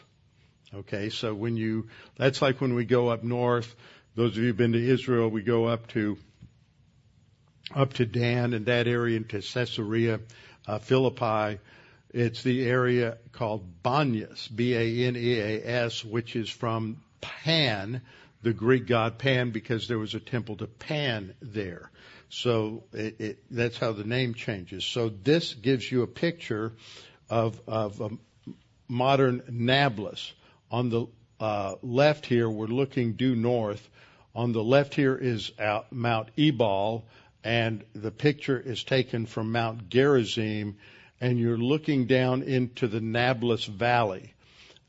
[0.74, 3.76] Okay, so when you, that's like when we go up north,
[4.16, 6.18] those of you who've been to Israel, we go up to,
[7.76, 10.22] up to Dan and that area into Caesarea,
[10.68, 11.60] uh, Philippi.
[12.14, 18.02] It's the area called Banyas, B-A-N-E-A-S, which is from Pan,
[18.44, 21.92] the Greek god Pan, because there was a temple to Pan there.
[22.30, 24.86] So it, it, that's how the name changes.
[24.86, 26.74] So this gives you a picture
[27.30, 28.18] of, of
[28.88, 30.34] modern Nablus.
[30.70, 31.08] On the
[31.40, 33.90] uh, left here, we're looking due north.
[34.34, 35.52] On the left here is
[35.92, 37.06] Mount Ebal,
[37.44, 40.78] and the picture is taken from Mount Gerizim,
[41.20, 44.34] and you're looking down into the Nablus Valley.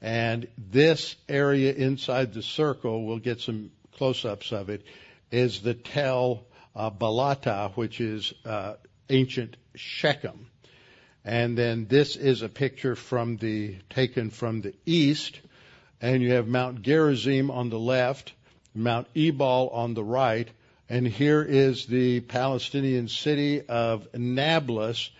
[0.02, 4.82] And this area inside the circle, we'll get some close-ups of it,
[5.30, 8.74] is the Tel uh, Balata, which is uh,
[9.08, 10.48] ancient Shechem.
[11.24, 15.40] And then this is a picture from the taken from the east,
[16.00, 18.32] and you have Mount Gerizim on the left,
[18.74, 20.48] Mount Ebal on the right,
[20.88, 25.10] and here is the Palestinian city of Nablus.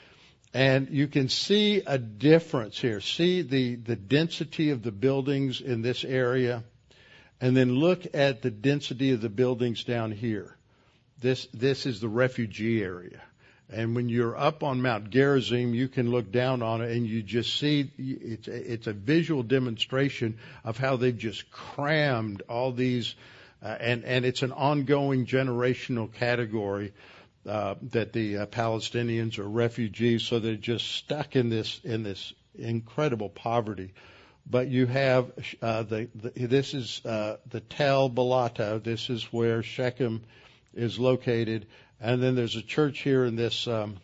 [0.54, 3.00] And you can see a difference here.
[3.00, 6.62] See the, the density of the buildings in this area,
[7.40, 10.56] and then look at the density of the buildings down here.
[11.20, 13.22] This, this is the refugee area.
[13.70, 17.22] And when you're up on Mount Gerizim, you can look down on it and you
[17.22, 23.14] just see it's it's a visual demonstration of how they've just crammed all these,
[23.62, 26.92] uh, and and it's an ongoing generational category
[27.46, 32.32] uh, that the uh, Palestinians are refugees, so they're just stuck in this in this
[32.54, 33.92] incredible poverty.
[34.48, 38.82] But you have uh, the, the this is uh, the Tel Balata.
[38.82, 40.22] This is where Shechem
[40.74, 41.66] is located
[42.02, 43.96] and then there's a church here in this um,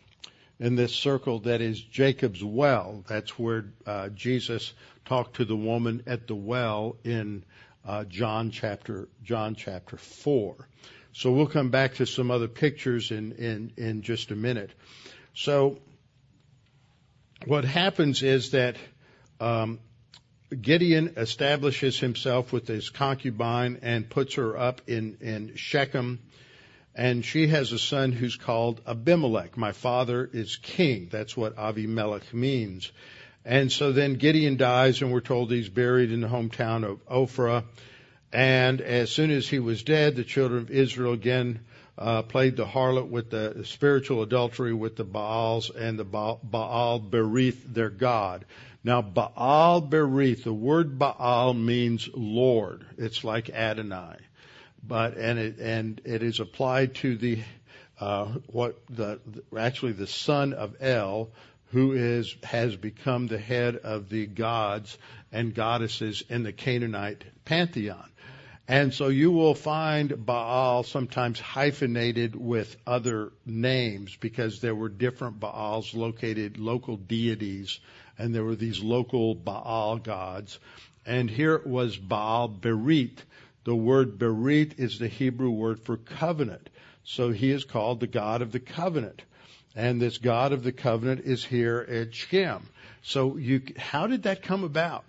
[0.57, 3.03] in this circle that is Jacob's well.
[3.07, 4.73] That's where uh, Jesus
[5.05, 7.43] talked to the woman at the well in
[7.85, 10.69] uh, John chapter John chapter four.
[11.13, 14.71] So we'll come back to some other pictures in in in just a minute.
[15.33, 15.79] So
[17.45, 18.75] what happens is that
[19.39, 19.79] um,
[20.61, 26.19] Gideon establishes himself with his concubine and puts her up in in Shechem
[26.95, 29.55] and she has a son who's called Abimelech.
[29.55, 31.07] My father is king.
[31.09, 32.91] That's what Avimelech means.
[33.45, 37.63] And so then Gideon dies, and we're told he's buried in the hometown of Ophrah.
[38.31, 41.61] And as soon as he was dead, the children of Israel again
[41.97, 47.73] uh, played the harlot with the spiritual adultery with the Baals and the Baal Berith,
[47.73, 48.45] their god.
[48.83, 52.85] Now, Baal Berith, the word Baal means Lord.
[52.97, 54.17] It's like Adonai
[54.83, 57.39] but and it and it is applied to the
[57.99, 59.19] uh, what the
[59.57, 61.29] actually the son of El,
[61.71, 64.97] who is has become the head of the gods
[65.31, 68.09] and goddesses in the Canaanite pantheon.
[68.69, 75.39] And so you will find Baal sometimes hyphenated with other names because there were different
[75.39, 77.79] Baals located, local deities,
[78.19, 80.59] and there were these local Baal gods.
[81.03, 83.23] And here it was Baal Berit,
[83.63, 86.69] the word berit is the Hebrew word for covenant.
[87.03, 89.23] So he is called the God of the covenant.
[89.75, 92.67] And this God of the covenant is here at Shem.
[93.01, 95.05] So you, how did that come about?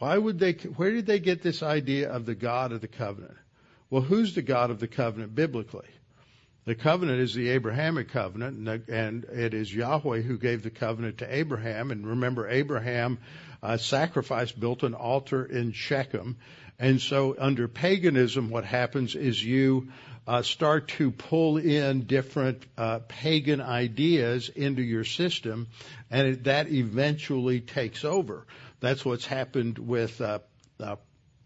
[0.00, 3.36] Why would they, where did they get this idea of the God of the covenant?
[3.90, 5.88] Well, who's the God of the covenant biblically?
[6.64, 11.34] The covenant is the Abrahamic covenant, and it is Yahweh who gave the covenant to
[11.34, 11.90] Abraham.
[11.90, 13.18] And remember, Abraham
[13.62, 16.38] uh, sacrificed, built an altar in Shechem,
[16.78, 19.92] and so under paganism, what happens is you
[20.26, 25.68] uh, start to pull in different uh, pagan ideas into your system,
[26.10, 28.46] and it, that eventually takes over.
[28.80, 30.40] That's what's happened with uh,
[30.78, 30.96] uh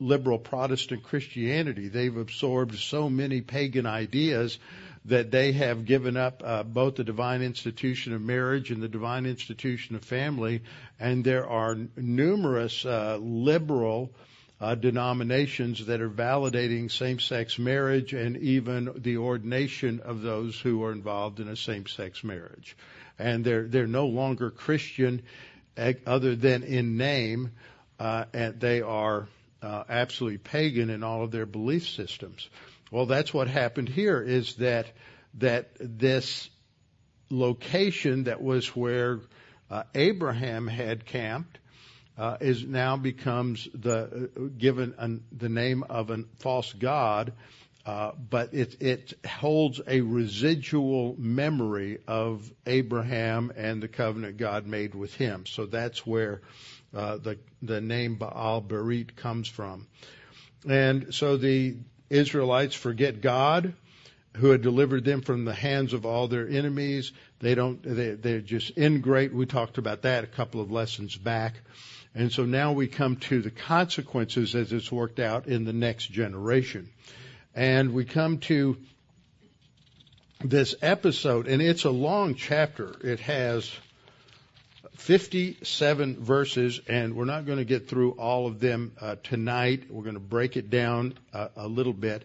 [0.01, 1.89] liberal Protestant Christianity.
[1.89, 4.59] They've absorbed so many pagan ideas
[5.07, 9.27] that they have given up uh, both the divine institution of marriage and the divine
[9.27, 10.63] institution of family,
[10.99, 14.11] and there are numerous uh, liberal
[14.61, 20.93] uh, denominations that are validating same-sex marriage and even the ordination of those who are
[20.93, 22.77] involved in a same-sex marriage.
[23.19, 25.23] And they're they're no longer Christian,
[26.07, 27.53] other than in name,
[27.99, 29.29] uh, and they are
[29.63, 32.49] uh, absolutely pagan in all of their belief systems.
[32.91, 34.21] Well, that's what happened here.
[34.23, 34.87] Is that
[35.39, 36.49] that this
[37.31, 39.21] location that was where
[39.71, 41.59] uh, Abraham had camped
[42.17, 47.33] uh, is now becomes the uh, given an, the name of a false god,
[47.87, 54.95] uh, but it, it holds a residual memory of Abraham and the covenant God made
[54.95, 55.45] with him.
[55.47, 56.41] So that's where
[56.95, 59.87] uh, the the name Baal Berit comes from,
[60.69, 61.77] and so the
[62.11, 63.75] Israelites forget God
[64.37, 67.13] who had delivered them from the hands of all their enemies.
[67.39, 69.33] They don't, they, they're just ingrate.
[69.33, 71.55] We talked about that a couple of lessons back.
[72.15, 76.07] And so now we come to the consequences as it's worked out in the next
[76.07, 76.91] generation.
[77.55, 78.77] And we come to
[80.43, 82.93] this episode, and it's a long chapter.
[83.03, 83.71] It has
[84.97, 89.85] 57 verses, and we're not going to get through all of them uh, tonight.
[89.89, 92.25] We're going to break it down uh, a little bit.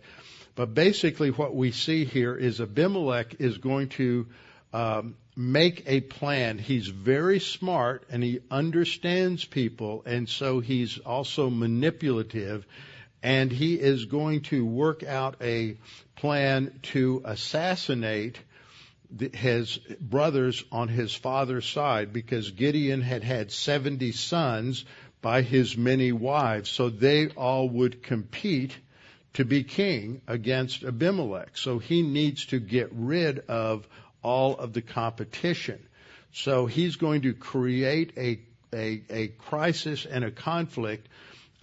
[0.55, 4.27] But basically, what we see here is Abimelech is going to
[4.73, 6.57] um, make a plan.
[6.57, 12.65] He's very smart and he understands people, and so he's also manipulative.
[13.21, 15.77] And he is going to work out a
[16.15, 18.39] plan to assassinate
[19.33, 24.85] his brothers on his father's side because Gideon had had 70 sons
[25.21, 26.69] by his many wives.
[26.69, 28.77] So they all would compete
[29.33, 31.57] to be king against Abimelech.
[31.57, 33.87] So he needs to get rid of
[34.23, 35.79] all of the competition.
[36.31, 38.39] So he's going to create a,
[38.73, 41.07] a, a crisis and a conflict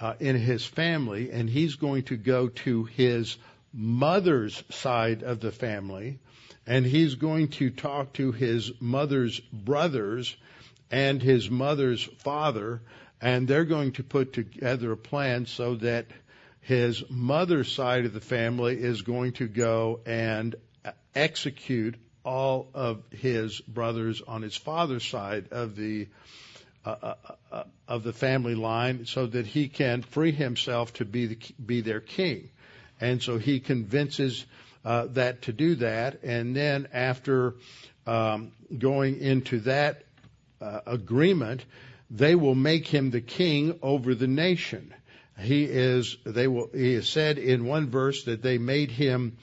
[0.00, 3.36] uh, in his family, and he's going to go to his
[3.72, 6.18] mother's side of the family,
[6.66, 10.36] and he's going to talk to his mother's brothers
[10.90, 12.80] and his mother's father,
[13.20, 16.06] and they're going to put together a plan so that
[16.60, 20.56] his mother's side of the family is going to go and
[21.14, 21.94] execute
[22.24, 26.08] all of his brothers on his father's side of the
[26.86, 27.14] uh, uh,
[27.50, 31.80] uh, of the family line, so that he can free himself to be the, be
[31.80, 32.48] their king,
[33.00, 34.46] and so he convinces
[34.84, 37.54] uh, that to do that, and then after
[38.06, 40.04] um, going into that
[40.60, 41.64] agreement,
[42.08, 44.94] they will make him the king over the nation.
[45.38, 46.16] He is.
[46.24, 46.70] They will.
[46.72, 49.36] He is said in one verse that they made him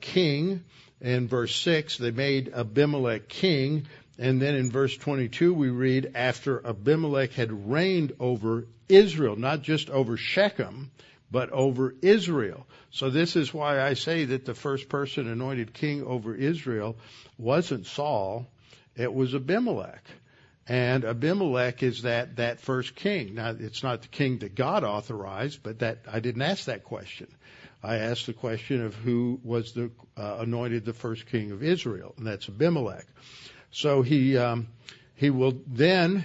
[0.00, 0.64] king
[1.02, 3.86] in verse 6, they made Abimelech king.
[4.18, 9.88] And then in verse 22, we read, after Abimelech had reigned over Israel, not just
[9.90, 10.90] over Shechem,
[11.30, 12.66] but over Israel.
[12.90, 16.96] So this is why I say that the first person anointed king over Israel
[17.38, 18.46] wasn't Saul,
[18.94, 20.04] it was Abimelech.
[20.68, 23.34] And Abimelech is that, that first king.
[23.34, 27.26] Now, it's not the king that God authorized, but that, I didn't ask that question.
[27.82, 32.14] I asked the question of who was the uh, anointed the first king of Israel,
[32.16, 33.06] and that's Abimelech.
[33.72, 34.68] So he um,
[35.14, 36.24] he will then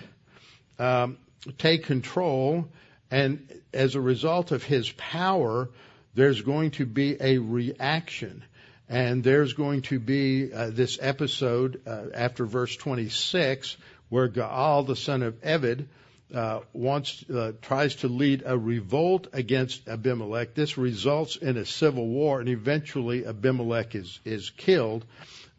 [0.77, 1.17] um,
[1.57, 2.67] take control,
[3.09, 5.69] and as a result of his power,
[6.13, 8.43] there's going to be a reaction.
[8.89, 13.75] And there's going to be uh, this episode uh, after verse 26
[14.09, 15.89] where Gaal, the son of Ebed,
[16.33, 20.53] uh, wants uh, tries to lead a revolt against Abimelech.
[20.53, 25.05] This results in a civil war, and eventually Abimelech is is killed.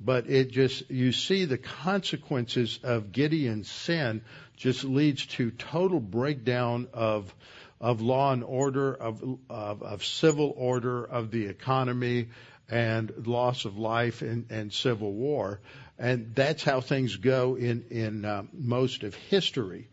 [0.01, 4.23] But it just you see the consequences of Gideon's sin
[4.57, 7.35] just leads to total breakdown of
[7.81, 12.29] of law and order, of of, of civil order, of the economy,
[12.71, 15.61] and loss of life and, and civil war.
[15.99, 19.89] And that's how things go in in uh, most of history.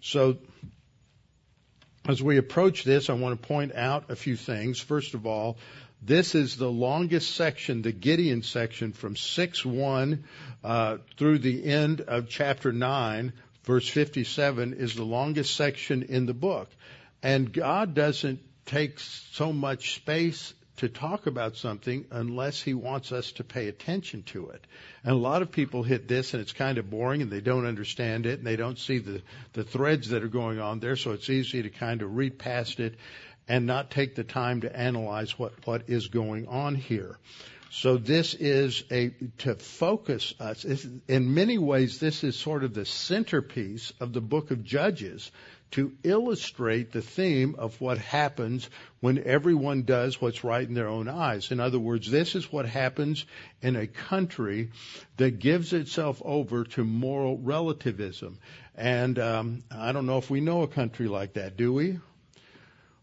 [0.00, 0.38] So,
[2.08, 4.80] as we approach this, I want to point out a few things.
[4.80, 5.58] First of all,
[6.02, 10.24] this is the longest section, the Gideon section, from 6 1
[10.64, 13.32] uh, through the end of chapter 9,
[13.64, 16.70] verse 57, is the longest section in the book.
[17.22, 23.32] And God doesn't take so much space to talk about something unless he wants us
[23.32, 24.66] to pay attention to it.
[25.04, 27.66] And a lot of people hit this and it's kind of boring and they don't
[27.66, 29.20] understand it and they don't see the,
[29.52, 30.96] the threads that are going on there.
[30.96, 32.94] So it's easy to kind of read past it
[33.50, 37.18] and not take the time to analyze what, what is going on here.
[37.72, 40.64] So this is a to focus us.
[41.08, 45.32] In many ways, this is sort of the centerpiece of the book of Judges
[45.72, 48.70] to illustrate the theme of what happens
[49.00, 51.50] when everyone does what's right in their own eyes.
[51.50, 53.24] In other words, this is what happens
[53.62, 54.70] in a country
[55.16, 58.38] that gives itself over to moral relativism.
[58.76, 61.98] And um, I don't know if we know a country like that, do we?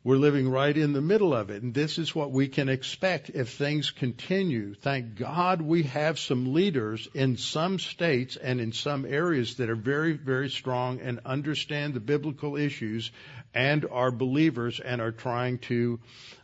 [0.08, 1.64] We're living right in the middle of it.
[1.64, 4.74] And this is what we can expect if things continue.
[4.74, 9.76] Thank God we have some leaders in some states and in some areas that are
[9.76, 13.12] very, very strong and understand the biblical issues
[13.54, 16.00] and are believers and are trying to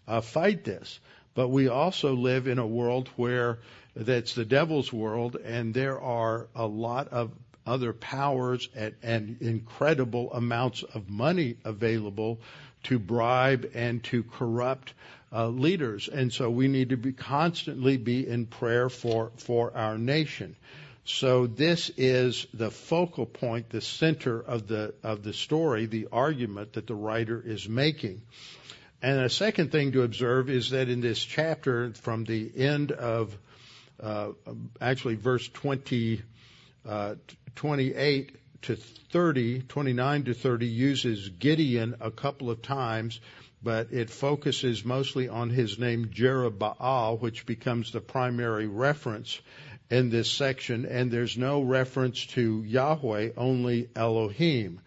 [0.09, 0.99] uh, fight this.
[1.34, 3.59] But we also live in a world where
[3.95, 7.32] that's the devil's world and there are a lot of
[7.66, 12.41] other powers and, and incredible amounts of money available
[12.84, 14.93] to bribe and to corrupt
[15.31, 16.07] uh, leaders.
[16.07, 20.55] And so we need to be constantly be in prayer for, for our nation.
[21.05, 26.73] So this is the focal point, the center of the, of the story, the argument
[26.73, 28.21] that the writer is making.
[29.01, 33.38] And a second thing to observe is that in this chapter, from the end of
[34.01, 34.29] uh,
[34.79, 36.21] actually verse 20,
[36.88, 37.15] uh,
[37.55, 43.20] 28 to 30, 29 to 30 uses Gideon a couple of times,
[43.61, 49.39] but it focuses mostly on his name Jerubbaal, which becomes the primary reference
[49.89, 54.82] in this section, and there's no reference to Yahweh, only Elohim.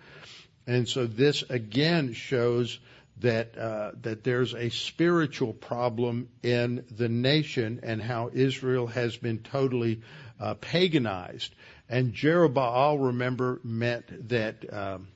[0.67, 2.79] And so this again shows
[3.21, 9.39] that uh, that there's a spiritual problem in the nation and how Israel has been
[9.39, 10.03] totally
[10.39, 11.55] uh, paganized.
[11.89, 15.09] And Jerubbaal, remember, meant that um,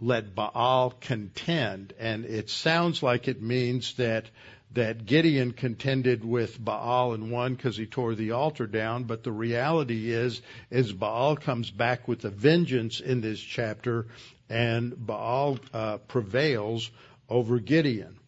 [0.00, 4.26] let Baal contend, and it sounds like it means that
[4.72, 9.04] that Gideon contended with Baal and won because he tore the altar down.
[9.04, 14.06] But the reality is, is Baal comes back with a vengeance in this chapter,
[14.50, 16.90] and Baal uh, prevails
[17.28, 18.18] over Gideon.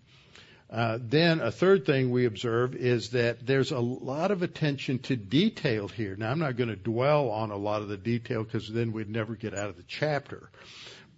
[0.70, 5.16] Uh, then a third thing we observe is that there's a lot of attention to
[5.16, 6.14] detail here.
[6.14, 9.08] Now I'm not going to dwell on a lot of the detail because then we'd
[9.08, 10.50] never get out of the chapter.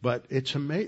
[0.02, 0.86] But it's ama-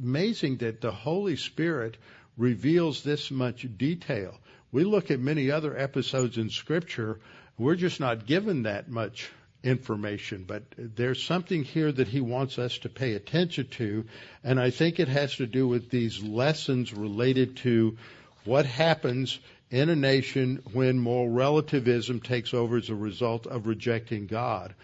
[0.00, 1.96] amazing that the Holy Spirit
[2.36, 4.38] reveals this much detail.
[4.70, 7.18] We look at many other episodes in Scripture,
[7.58, 9.30] we're just not given that much
[9.62, 14.04] information, but there's something here that he wants us to pay attention to,
[14.44, 17.96] and I think it has to do with these lessons related to
[18.44, 19.38] what happens
[19.70, 24.74] in a nation when moral relativism takes over as a result of rejecting God.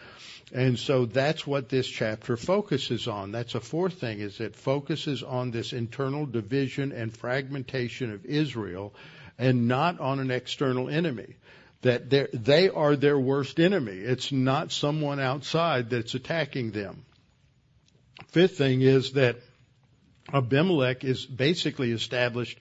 [0.52, 3.32] And so that's what this chapter focuses on.
[3.32, 8.92] That's a fourth thing is it focuses on this internal division and fragmentation of Israel
[9.38, 11.36] and not on an external enemy
[11.82, 13.96] that they are their worst enemy.
[13.96, 17.04] It's not someone outside that's attacking them.
[18.28, 19.36] Fifth thing is that
[20.32, 22.58] Abimelech is basically established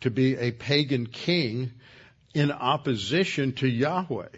[0.00, 1.72] to be a pagan king
[2.34, 4.28] in opposition to Yahweh.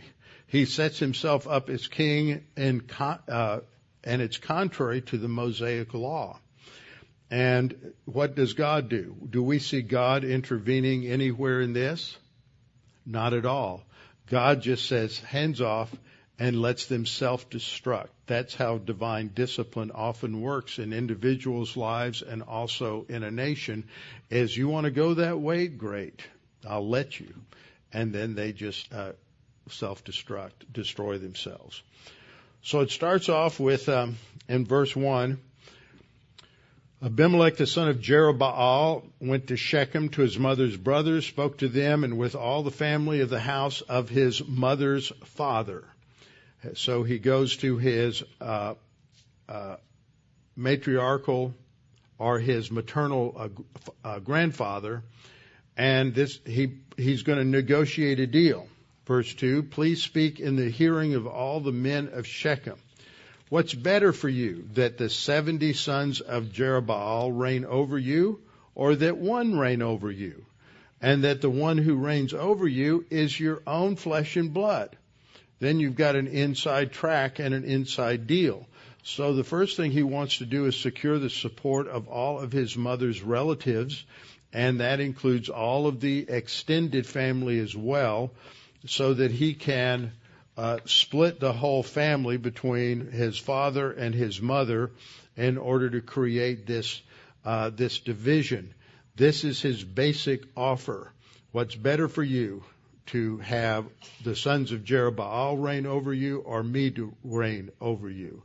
[0.49, 3.61] He sets himself up as king and, uh,
[4.03, 6.41] and it's contrary to the Mosaic law.
[7.31, 9.17] And what does God do?
[9.31, 12.17] Do we see God intervening anywhere in this?
[13.07, 13.85] Not at all.
[14.31, 15.95] God just says hands off
[16.39, 18.09] and lets them self-destruct.
[18.27, 23.85] That's how divine discipline often works in individuals' lives and also in a nation.
[24.31, 25.69] As you want to go that way?
[25.69, 26.23] Great.
[26.67, 27.33] I'll let you.
[27.93, 29.13] And then they just uh,
[29.69, 31.83] self-destruct, destroy themselves.
[32.63, 34.17] So it starts off with um,
[34.49, 35.41] in verse one.
[37.05, 42.03] Abimelech the son of Jerubbaal went to Shechem to his mother's brothers, spoke to them,
[42.03, 45.85] and with all the family of the house of his mother's father.
[46.77, 48.77] So he goes to his uh,
[49.47, 49.77] uh,
[50.57, 51.53] matriarchal
[52.19, 53.49] or his maternal uh,
[54.03, 55.03] uh grandfather,
[55.77, 58.67] and this he he's going to negotiate a deal.
[59.05, 62.79] Verse two: Please speak in the hearing of all the men of Shechem
[63.55, 68.41] What's better for you, that the 70 sons of Jerubbaal reign over you,
[68.75, 70.45] or that one reign over you?
[71.01, 74.97] And that the one who reigns over you is your own flesh and blood.
[75.61, 78.67] Then you've got an inside track and an inside deal.
[79.05, 82.51] So the first thing he wants to do is secure the support of all of
[82.51, 84.05] his mother's relatives,
[84.53, 88.33] and that includes all of the extended family as well,
[88.85, 90.11] so that he can
[90.57, 94.93] uh, split the whole family between his father and his mother
[95.37, 97.03] in order to create this
[97.45, 98.73] uh, this division.
[99.17, 101.13] This is his basic offer.
[101.53, 102.65] What's better for you,
[103.07, 103.87] to have
[104.25, 108.43] the sons of Jerubbaal reign over you or me to reign over you?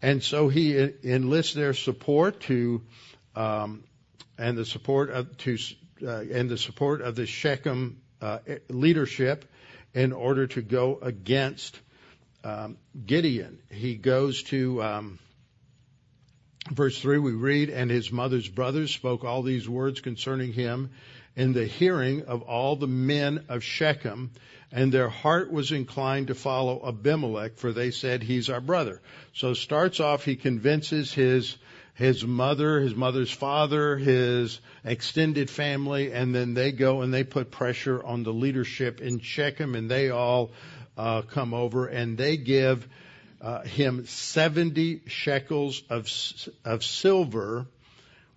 [0.00, 2.82] And so he enlists their support to,
[3.36, 3.84] um,
[4.38, 5.58] and the support of to,
[6.06, 8.38] uh, and the support of the Shechem uh,
[8.68, 9.44] leadership
[9.94, 11.78] in order to go against
[12.44, 12.76] um,
[13.06, 13.58] Gideon.
[13.70, 15.18] He goes to um,
[16.70, 17.18] verse three.
[17.18, 20.90] We read, and his mother's brothers spoke all these words concerning him
[21.36, 24.30] in the hearing of all the men of Shechem,
[24.72, 29.00] and their heart was inclined to follow Abimelech, for they said, He's our brother.
[29.32, 31.56] So starts off, he convinces his
[32.00, 37.50] his mother, his mother's father, his extended family, and then they go and they put
[37.50, 40.50] pressure on the leadership in Shechem, and they all
[40.96, 42.88] uh, come over and they give
[43.42, 46.08] uh, him 70 shekels of
[46.64, 47.66] of silver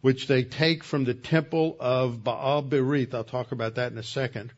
[0.01, 3.13] which they take from the temple of Baal Berith.
[3.13, 4.51] I'll talk about that in a second.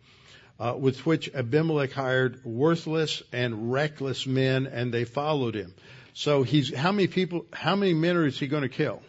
[0.60, 5.76] Uh, with which Abimelech hired worthless and reckless men, and they followed him.
[6.16, 7.46] So he's how many people?
[7.52, 9.02] How many men is he going to kill?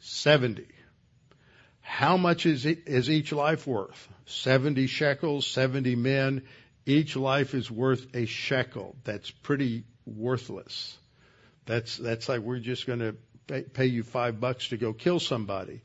[0.00, 0.66] Seventy.
[1.82, 4.08] How much is is each life worth?
[4.24, 6.44] Seventy shekels, seventy men.
[6.86, 8.96] Each life is worth a shekel.
[9.04, 10.96] That's pretty worthless.
[11.66, 13.16] That's that's like we're just going to
[13.46, 15.82] pay, pay you five bucks to go kill somebody.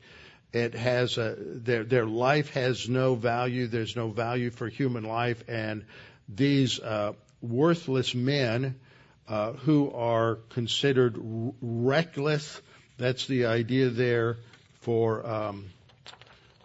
[0.54, 3.66] It has a, their their life has no value.
[3.66, 5.84] There's no value for human life, and
[6.30, 8.76] these uh, worthless men
[9.28, 11.16] who are considered
[11.60, 12.60] reckless.
[12.96, 14.38] That's the idea there
[14.80, 15.26] for.
[15.26, 15.66] Um,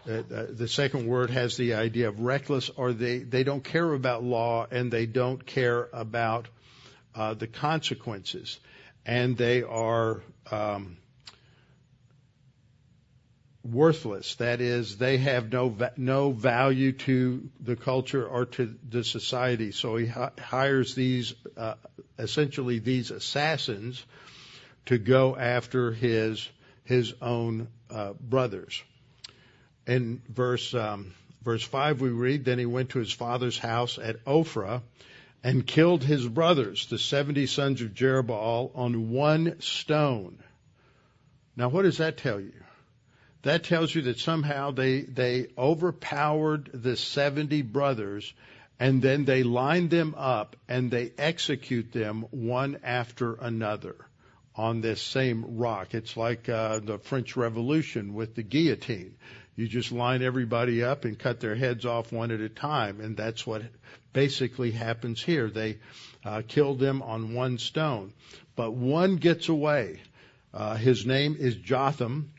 [0.06, 3.94] uh, uh, the second word has the idea of reckless, or they, they don't care
[3.94, 6.50] about law and they don't care about
[7.16, 8.60] uh, the consequences
[9.06, 10.98] and they are um,
[13.64, 14.36] worthless.
[14.36, 19.72] That is, they have no no value to the culture or to the society.
[19.72, 21.76] So he hires these uh,
[22.18, 24.04] essentially these assassins
[24.88, 26.48] to go after his
[26.84, 28.84] his own uh, brothers.
[29.88, 34.24] In verse um, verse five, we read, then he went to his father's house at
[34.26, 34.82] Ophrah
[35.44, 40.42] and killed his brothers, the 70 sons of Jerubbaal, on one stone.
[41.58, 42.63] Now, what does that tell you?
[43.44, 48.34] That tells you that somehow they, they overpowered the 70 brothers
[48.80, 53.96] and then they line them up and they execute them one after another
[54.56, 55.94] on this same rock.
[55.94, 59.16] It's like uh, the French Revolution with the guillotine.
[59.56, 63.16] You just line everybody up and cut their heads off one at a time, and
[63.16, 63.62] that's what
[64.12, 65.50] basically happens here.
[65.50, 65.78] They
[66.26, 68.14] uh, killed them on one stone,
[68.56, 70.02] but one gets away.
[70.54, 72.33] Uh, his name is Jotham,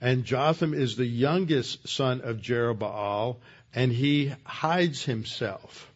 [0.00, 3.36] and Jotham is the youngest son of Jerubbaal,
[3.74, 5.92] and he hides himself.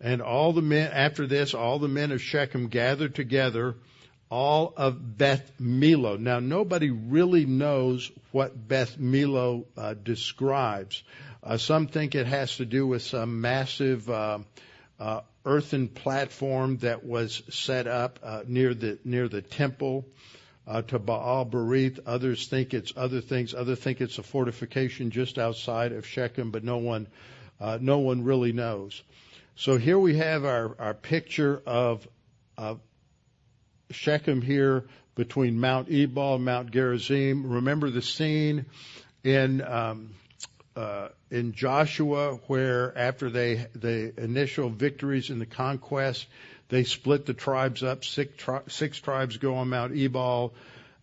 [0.00, 3.74] And all the men, after this, all the men of Shechem gathered together
[4.30, 6.18] all of Beth Millo.
[6.18, 11.02] Now, nobody really knows what Beth Millo uh, describes.
[11.42, 14.38] Uh, some think it has to do with some massive uh,
[14.98, 20.04] uh earthen platform that was set up uh, near the near the temple
[20.66, 21.50] uh, to Baal.
[22.06, 23.54] Others think it's other things.
[23.54, 27.06] Others think it's a fortification just outside of Shechem, but no one
[27.80, 29.02] no one really knows.
[29.58, 32.06] So here we have our, our picture of,
[32.58, 32.78] of
[33.90, 37.50] Shechem here between Mount Ebal and Mount Gerizim.
[37.50, 38.66] Remember the scene
[39.24, 40.10] in um,
[40.76, 46.26] uh, in Joshua where after they the initial victories in the conquest,
[46.68, 48.04] they split the tribes up.
[48.04, 50.54] Six, tri- six tribes go on Mount Ebal,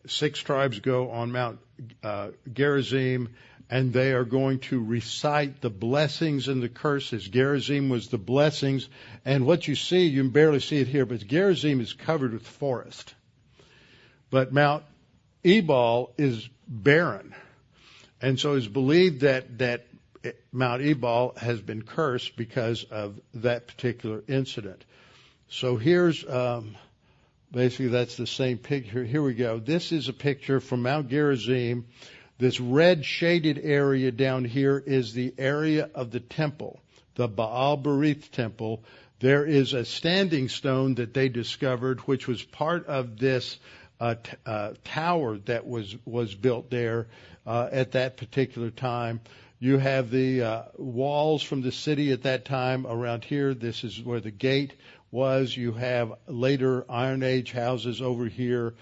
[0.07, 1.59] six tribes go on Mount
[2.03, 3.29] uh, Gerizim,
[3.69, 7.27] and they are going to recite the blessings and the curses.
[7.27, 8.87] Gerizim was the blessings,
[9.25, 12.45] and what you see, you can barely see it here, but Gerizim is covered with
[12.45, 13.15] forest.
[14.29, 14.83] But Mount
[15.43, 17.33] Ebal is barren.
[18.21, 19.85] And so it's believed that, that
[20.51, 24.85] Mount Ebal has been cursed because of that particular incident.
[25.53, 26.75] So here's, um,
[27.51, 29.03] basically that's the same picture.
[29.03, 29.59] Here we go.
[29.59, 31.85] This is a picture from Mount Gerizim
[32.39, 36.79] this red shaded area down here is the area of the temple,
[37.15, 38.83] the Baal Berith temple.
[39.19, 43.59] There is a standing stone that they discovered, which was part of this
[43.99, 47.07] uh, t- uh, tower that was was built there
[47.45, 49.21] uh, at that particular time.
[49.63, 53.53] You have the uh, walls from the city at that time around here.
[53.53, 54.73] This is where the gate
[55.09, 55.55] was.
[55.55, 58.73] You have later Iron Age houses over here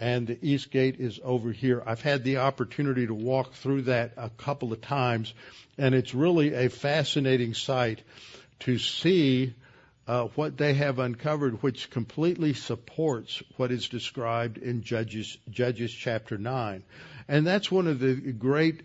[0.00, 1.82] and the east gate is over here.
[1.84, 5.34] I've had the opportunity to walk through that a couple of times,
[5.76, 8.00] and it's really a fascinating sight
[8.60, 9.52] to see
[10.08, 16.38] uh, what they have uncovered, which completely supports what is described in Judges, Judges chapter
[16.38, 16.82] 9.
[17.28, 18.84] And that's one of the great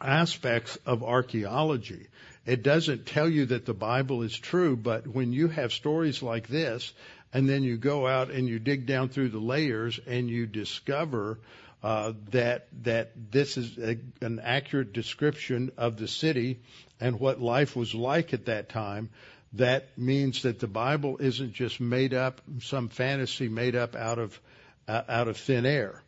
[0.00, 2.06] aspects of archaeology.
[2.46, 6.46] It doesn't tell you that the Bible is true, but when you have stories like
[6.46, 6.92] this,
[7.32, 11.38] and then you go out and you dig down through the layers and you discover
[11.82, 16.60] uh, that that this is a, an accurate description of the city
[17.00, 19.10] and what life was like at that time.
[19.54, 24.40] That means that the Bible isn't just made up, some fantasy made up out of
[24.88, 26.02] uh, out of thin air.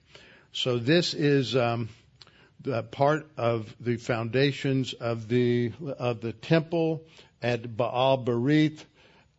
[0.52, 1.88] So this is um,
[2.60, 7.04] the part of the foundations of the of the temple
[7.42, 8.84] at Baal Berith,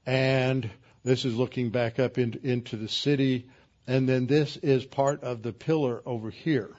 [0.05, 0.69] and
[1.03, 3.49] this is looking back up in, into the city.
[3.87, 6.69] And then this is part of the pillar over here.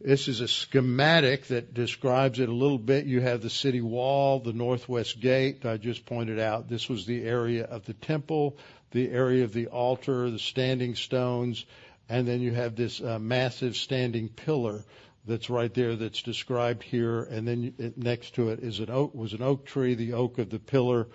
[0.00, 3.06] This is a schematic that describes it a little bit.
[3.06, 5.64] You have the city wall, the northwest gate.
[5.64, 8.58] I just pointed out this was the area of the temple,
[8.92, 11.64] the area of the altar, the standing stones,
[12.08, 14.84] and then you have this uh, massive standing pillar
[15.26, 17.22] that's right there that's described here.
[17.22, 20.50] And then next to it is an oak was an oak tree, the oak of
[20.50, 21.08] the pillar,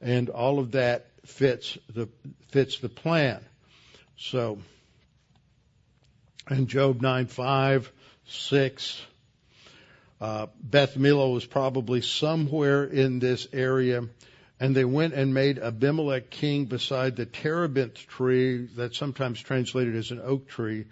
[0.00, 2.08] and all of that fits the
[2.50, 3.42] fits the plan.
[4.16, 4.58] So,
[6.50, 7.90] in Job nine five
[8.26, 9.00] six,
[10.20, 14.04] uh, Beth Millo was probably somewhere in this area,
[14.60, 20.10] and they went and made Abimelech king beside the terebinth tree that's sometimes translated as
[20.10, 20.84] an oak tree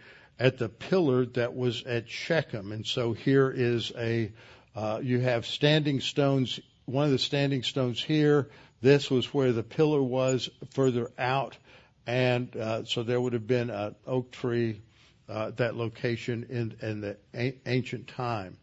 [0.43, 2.73] at the pillar that was at Shechem.
[2.73, 4.33] And so here is a
[4.75, 6.59] uh, you have standing stones.
[6.85, 11.57] One of the standing stones here, this was where the pillar was further out,
[12.09, 14.81] and uh, so there would have been an oak tree,
[15.29, 18.57] uh, that location in, in the a- ancient time.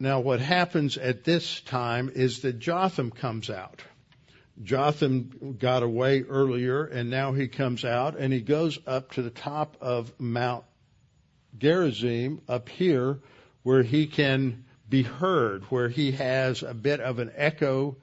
[0.00, 3.82] Now, what happens at this time is that Jotham comes out.
[4.62, 9.30] Jotham got away earlier, and now he comes out and he goes up to the
[9.30, 10.64] top of Mount
[11.58, 13.18] Gerizim up here,
[13.62, 17.96] where he can be heard, where he has a bit of an echo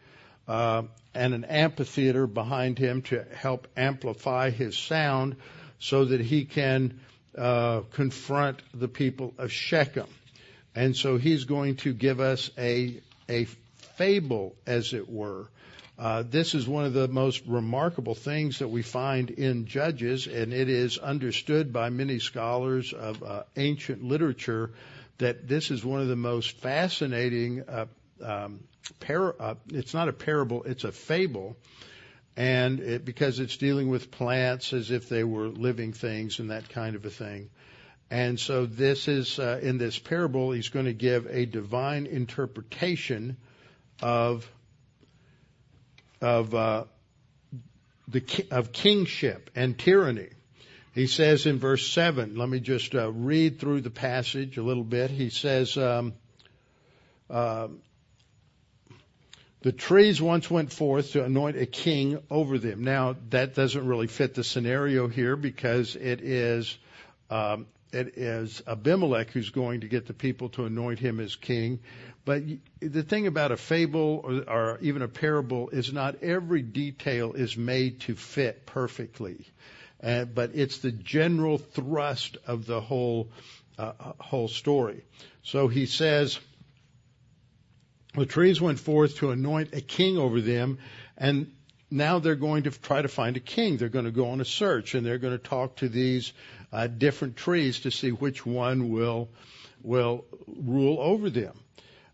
[0.48, 0.84] uh,
[1.14, 5.36] and an amphitheater behind him to help amplify his sound
[5.80, 7.00] so that he can
[7.38, 10.08] uh, confront the people of Shechem.
[10.76, 13.46] And so he's going to give us a, a
[13.96, 15.48] fable, as it were.
[16.00, 20.54] Uh, this is one of the most remarkable things that we find in Judges, and
[20.54, 24.72] it is understood by many scholars of uh, ancient literature
[25.18, 27.64] that this is one of the most fascinating.
[27.68, 27.86] Uh,
[28.24, 28.62] um,
[29.02, 31.58] par- uh, it's not a parable; it's a fable,
[32.38, 36.70] and it, because it's dealing with plants as if they were living things and that
[36.70, 37.50] kind of a thing.
[38.10, 43.36] And so this is uh, in this parable, he's going to give a divine interpretation
[44.02, 44.50] of
[46.22, 46.86] of uh,
[48.08, 50.30] the of kingship and tyranny.
[50.94, 54.84] He says in verse 7, let me just uh, read through the passage a little
[54.84, 55.12] bit.
[55.12, 56.14] He says, um,
[57.30, 57.68] uh,
[59.62, 62.84] The trees once went forth to anoint a king over them.
[62.84, 66.78] Now, that doesn't really fit the scenario here because it is.
[67.30, 71.80] Um, it is Abimelech who's going to get the people to anoint him as king.
[72.30, 72.44] But
[72.80, 77.58] the thing about a fable or, or even a parable is not every detail is
[77.58, 79.48] made to fit perfectly.
[80.04, 83.32] Uh, but it's the general thrust of the whole
[83.80, 85.02] uh, whole story.
[85.42, 86.40] So he says,
[88.14, 90.78] the trees went forth to anoint a king over them,
[91.18, 91.52] and
[91.90, 93.78] now they're going to try to find a king.
[93.78, 96.32] They're going to go on a search, and they're going to talk to these
[96.72, 99.30] uh, different trees to see which one will
[99.82, 101.58] will rule over them.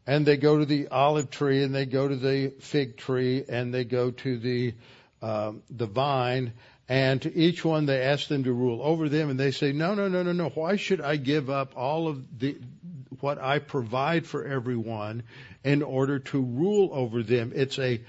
[0.07, 3.73] And they go to the olive tree, and they go to the fig tree, and
[3.73, 4.73] they go to the
[5.21, 6.53] um, the vine,
[6.87, 9.95] and to each one, they ask them to rule over them, and they say, no,
[9.95, 10.49] no, no, no, no.
[10.49, 12.57] Why should I give up all of the,
[13.21, 15.23] what I provide for everyone
[15.63, 17.53] in order to rule over them?
[17.55, 18.01] It's a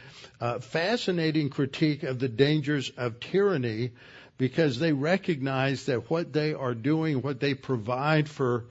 [0.42, 3.92] uh, fascinating critique of the dangers of tyranny
[4.36, 8.66] because they recognize that what they are doing, what they provide for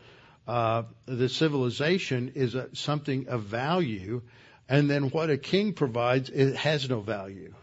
[0.48, 4.22] uh, the civilization is a, something of value,
[4.70, 7.54] and then what a king provides, it has no value.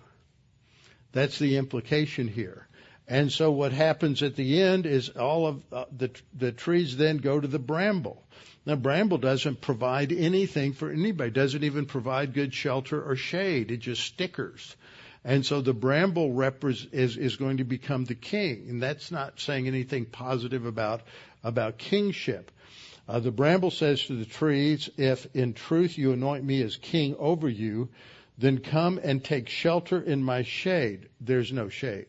[1.12, 2.66] That's the implication here.
[3.08, 7.18] And so what happens at the end is all of uh, the the trees then
[7.18, 8.22] go to the bramble.
[8.64, 11.30] Now bramble doesn't provide anything for anybody.
[11.30, 13.70] Doesn't even provide good shelter or shade.
[13.70, 14.76] It just stickers.
[15.24, 18.66] And so the bramble repres- is, is going to become the king.
[18.68, 21.02] And that's not saying anything positive about,
[21.44, 22.50] about kingship.
[23.08, 27.16] Uh, the bramble says to the trees, if in truth you anoint me as king
[27.18, 27.88] over you,
[28.38, 31.08] then come and take shelter in my shade.
[31.20, 32.06] There's no shade.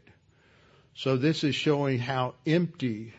[0.96, 3.14] So this is showing how empty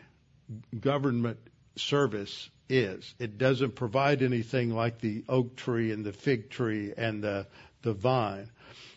[0.79, 1.39] government
[1.75, 3.13] service is.
[3.19, 7.47] It doesn't provide anything like the oak tree and the fig tree and the,
[7.81, 8.49] the vine.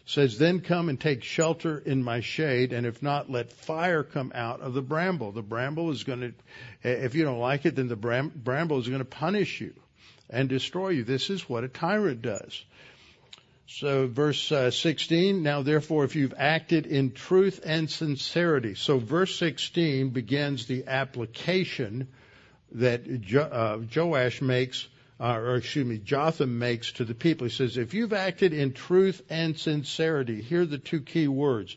[0.09, 4.32] Says, then come and take shelter in my shade, and if not, let fire come
[4.34, 5.32] out of the bramble.
[5.32, 6.32] The bramble is going to,
[6.82, 9.74] if you don't like it, then the bram, bramble is going to punish you
[10.30, 11.04] and destroy you.
[11.04, 12.64] This is what a tyrant does.
[13.66, 18.76] So verse uh, 16, now therefore if you've acted in truth and sincerity.
[18.76, 22.09] So verse 16 begins the application
[22.72, 24.88] that jo- uh, Joash makes,
[25.20, 27.46] uh, or excuse me, Jotham makes to the people.
[27.46, 31.76] He says, if you've acted in truth and sincerity, here are the two key words.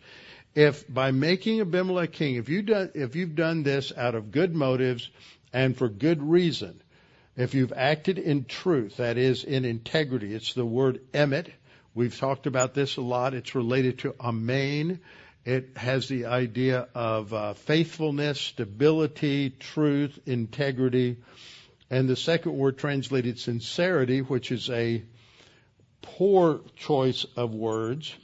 [0.54, 4.54] If by making Abimelech king, if you done, if you've done this out of good
[4.54, 5.10] motives
[5.54, 6.82] and for good reason,
[7.38, 11.48] if you've acted in truth, that is in integrity, it's the word emet,
[11.94, 13.34] We've talked about this a lot.
[13.34, 15.02] It's related to amen.
[15.44, 21.18] It has the idea of uh, faithfulness, stability, truth, integrity.
[21.92, 25.04] And the second word translated sincerity, which is a
[26.02, 28.16] poor choice of words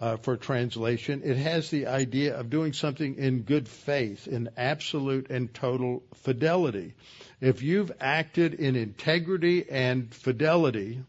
[0.00, 1.22] uh, for translation.
[1.24, 6.94] It has the idea of doing something in good faith, in absolute and total fidelity.
[7.40, 11.02] If you've acted in integrity and fidelity,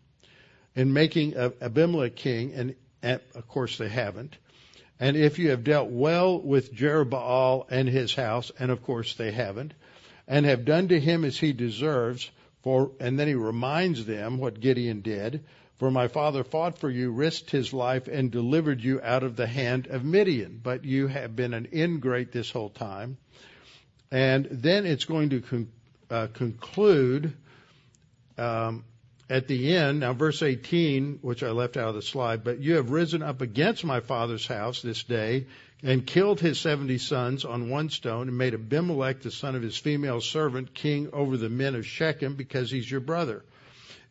[0.76, 2.53] in making Abimelech king,
[3.03, 4.36] and of course they haven't.
[4.99, 9.32] And if you have dealt well with Jerubbaal and his house, and of course they
[9.32, 9.76] haven't,
[10.30, 12.30] and have done to him as he deserves,
[12.62, 15.44] for, and then he reminds them what Gideon did,
[15.80, 19.48] for my father fought for you, risked his life, and delivered you out of the
[19.48, 20.60] hand of Midian.
[20.62, 23.18] But you have been an ingrate this whole time.
[24.12, 25.72] And then it's going to con-
[26.12, 27.34] uh, conclude
[28.38, 28.84] um,
[29.30, 32.76] at the end, now verse 18, which I left out of the slide, but you
[32.76, 35.46] have risen up against my father's house this day
[35.82, 39.78] and killed his 70 sons on one stone and made Abimelech, the son of his
[39.78, 43.44] female servant, king over the men of Shechem because he's your brother.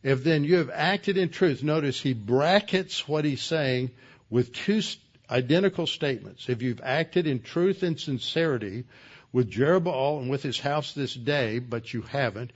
[0.01, 3.91] If then you have acted in truth, notice he brackets what he's saying
[4.29, 4.81] with two
[5.29, 6.49] identical statements.
[6.49, 8.85] If you've acted in truth and sincerity
[9.31, 12.51] with Jerubbaal and with his house this day, but you haven't,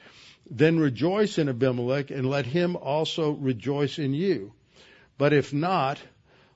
[0.49, 4.53] then rejoice in Abimelech and let him also rejoice in you.
[5.17, 5.99] But if not,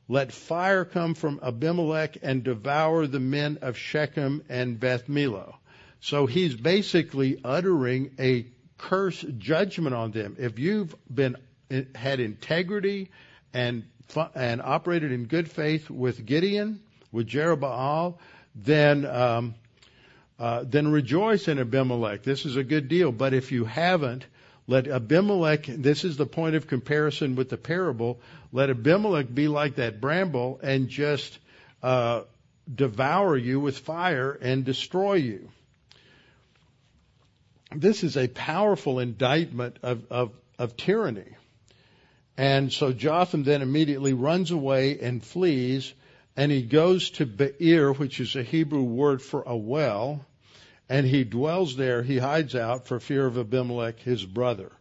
[0.07, 5.55] let fire come from Abimelech and devour the men of Shechem and Beth Millo.
[5.99, 8.47] So he's basically uttering a
[8.77, 10.35] curse judgment on them.
[10.39, 11.35] If you've been
[11.95, 13.09] had integrity
[13.53, 13.83] and
[14.35, 16.81] and operated in good faith with Gideon,
[17.11, 18.15] with Jerubbaal,
[18.55, 19.55] then um,
[20.39, 22.23] uh, then rejoice in Abimelech.
[22.23, 23.11] This is a good deal.
[23.11, 24.25] But if you haven't,
[24.67, 28.19] let Abimelech, this is the point of comparison with the parable,
[28.51, 31.39] let Abimelech be like that bramble and just
[31.81, 32.21] uh,
[32.73, 35.49] devour you with fire and destroy you.
[37.73, 41.35] This is a powerful indictment of, of, of tyranny.
[42.37, 45.93] And so Jotham then immediately runs away and flees
[46.37, 50.23] and he goes to Beer, which is a Hebrew word for a well,
[50.89, 52.03] and he dwells there.
[52.03, 54.71] He hides out for fear of Abimelech, his brother.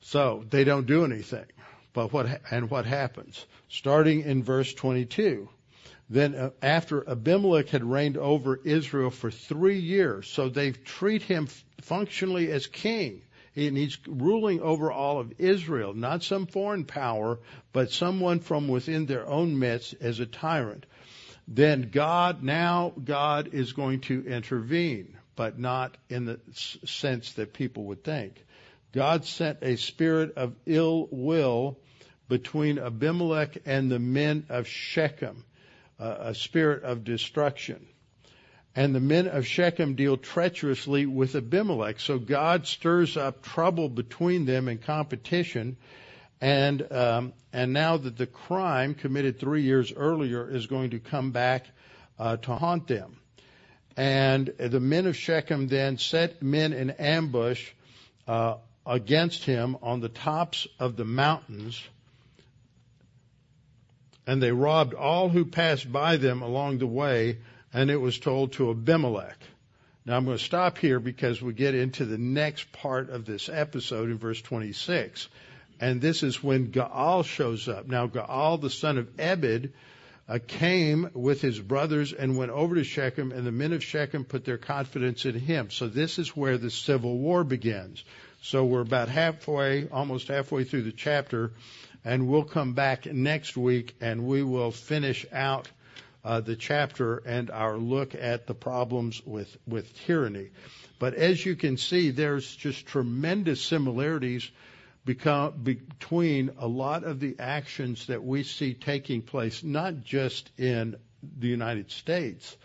[0.00, 1.46] So they don't do anything.
[1.92, 3.46] But what and what happens?
[3.68, 5.48] Starting in verse 22.
[6.10, 11.48] Then uh, after Abimelech had reigned over Israel for three years, so they treat him
[11.80, 13.22] functionally as king
[13.56, 17.38] and he's ruling over all of Israel, not some foreign power,
[17.72, 20.86] but someone from within their own midst as a tyrant.
[21.46, 26.40] Then God, now God is going to intervene, but not in the
[26.84, 28.44] sense that people would think.
[28.92, 31.78] God sent a spirit of ill will
[32.28, 35.44] between Abimelech and the men of Shechem,
[35.98, 37.86] a spirit of destruction.
[38.76, 42.00] And the men of Shechem deal treacherously with Abimelech.
[42.00, 45.76] So God stirs up trouble between them and competition.
[46.40, 51.30] And um, and now that the crime committed three years earlier is going to come
[51.30, 51.66] back
[52.18, 53.16] uh, to haunt them.
[53.96, 57.70] And the men of Shechem then set men in ambush
[58.26, 61.80] uh, against him on the tops of the mountains,
[64.26, 67.38] and they robbed all who passed by them along the way
[67.74, 69.36] and it was told to Abimelech.
[70.06, 73.48] Now I'm going to stop here because we get into the next part of this
[73.48, 75.28] episode in verse 26.
[75.84, 77.86] And this is when Gaal shows up.
[77.86, 79.74] Now, Gaal, the son of Ebed,
[80.26, 84.24] uh, came with his brothers and went over to Shechem, and the men of Shechem
[84.24, 85.68] put their confidence in him.
[85.68, 88.02] So this is where the civil war begins.
[88.40, 91.52] So we're about halfway, almost halfway through the chapter,
[92.02, 95.68] and we'll come back next week and we will finish out
[96.24, 100.48] uh, the chapter and our look at the problems with with tyranny.
[100.98, 104.50] But as you can see, there's just tremendous similarities
[105.04, 110.96] between a lot of the actions that we see taking place, not just in
[111.38, 112.56] the United States,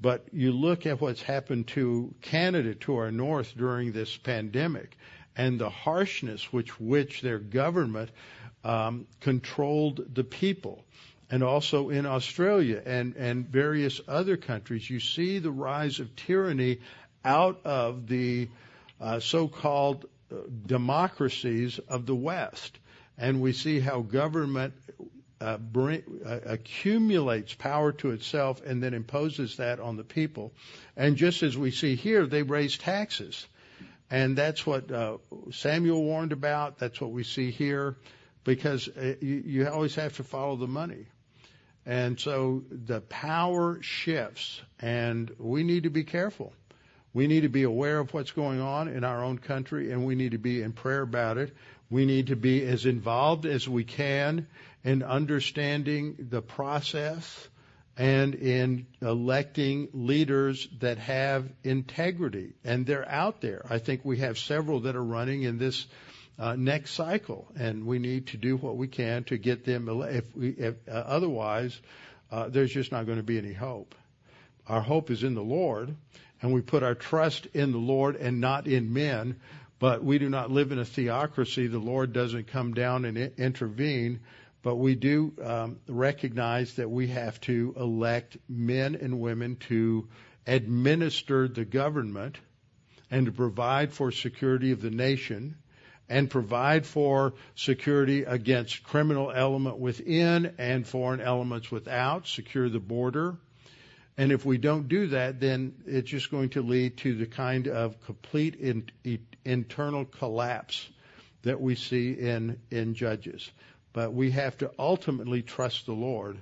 [0.00, 4.96] but you look at what's happened to Canada to our north during this pandemic
[5.36, 8.10] and the harshness which which their government
[8.64, 10.84] um, controlled the people.
[11.30, 16.80] And also in Australia and, and various other countries, you see the rise of tyranny
[17.24, 18.48] out of the
[19.00, 20.06] uh, so-called
[20.66, 22.78] democracies of the West.
[23.16, 24.74] And we see how government
[25.40, 30.52] uh, bring, uh, accumulates power to itself and then imposes that on the people.
[30.96, 33.46] And just as we see here, they raise taxes.
[34.10, 35.18] And that's what uh,
[35.52, 36.78] Samuel warned about.
[36.78, 37.96] That's what we see here
[38.44, 41.06] because uh, you, you always have to follow the money.
[41.86, 46.52] And so the power shifts and we need to be careful.
[47.14, 50.16] We need to be aware of what's going on in our own country and we
[50.16, 51.56] need to be in prayer about it.
[51.88, 54.48] We need to be as involved as we can
[54.82, 57.48] in understanding the process
[57.96, 62.54] and in electing leaders that have integrity.
[62.64, 63.64] And they're out there.
[63.70, 65.86] I think we have several that are running in this
[66.36, 69.88] uh, next cycle, and we need to do what we can to get them.
[69.88, 71.80] If, we, if uh, otherwise,
[72.32, 73.94] uh, there's just not going to be any hope.
[74.66, 75.94] Our hope is in the Lord,
[76.40, 79.36] and we put our trust in the Lord and not in men.
[79.78, 81.66] But we do not live in a theocracy.
[81.66, 84.20] The Lord doesn't come down and intervene.
[84.62, 90.08] But we do um, recognize that we have to elect men and women to
[90.46, 92.38] administer the government
[93.10, 95.56] and to provide for security of the nation
[96.08, 103.36] and provide for security against criminal element within and foreign elements without, secure the border,
[104.16, 107.66] and if we don't do that, then it's just going to lead to the kind
[107.66, 108.88] of complete in,
[109.44, 110.88] internal collapse
[111.42, 113.50] that we see in, in Judges.
[113.92, 116.38] But we have to ultimately trust the Lord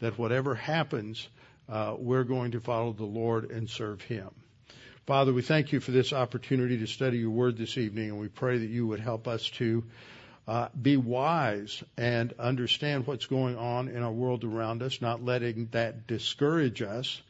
[0.00, 1.26] that whatever happens,
[1.68, 4.30] uh, we're going to follow the Lord and serve Him.
[5.06, 8.28] Father, we thank you for this opportunity to study your word this evening, and we
[8.28, 9.84] pray that you would help us to
[10.46, 15.68] uh, be wise and understand what's going on in our world around us, not letting
[15.72, 17.22] that discourage us,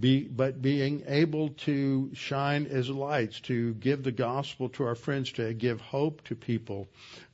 [0.00, 5.32] be, but being able to shine as lights, to give the gospel to our friends,
[5.32, 6.88] to give hope to people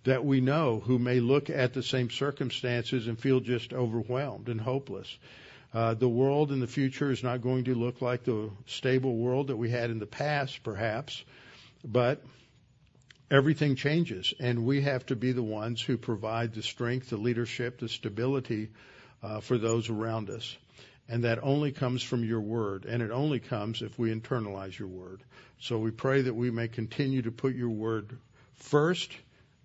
[0.05, 4.61] that we know who may look at the same circumstances and feel just overwhelmed and
[4.61, 5.19] hopeless.
[5.75, 9.49] Uh, the world in the future is not going to look like the stable world
[9.49, 11.23] that we had in the past, perhaps,
[11.85, 12.23] but
[13.35, 17.81] everything changes, and we have to be the ones who provide the strength, the leadership,
[17.81, 18.71] the stability
[19.25, 20.57] uh, for those around us.
[21.09, 24.89] And that only comes from your word, and it only comes if we internalize your
[24.89, 25.21] word.
[25.61, 28.17] So we pray that we may continue to put your word
[28.55, 29.11] first,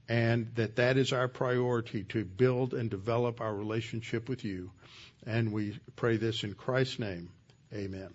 [0.09, 4.71] and that that is our priority to build and develop our relationship with you.
[5.27, 7.29] And we pray this in Christ's name.
[7.71, 8.09] Amen.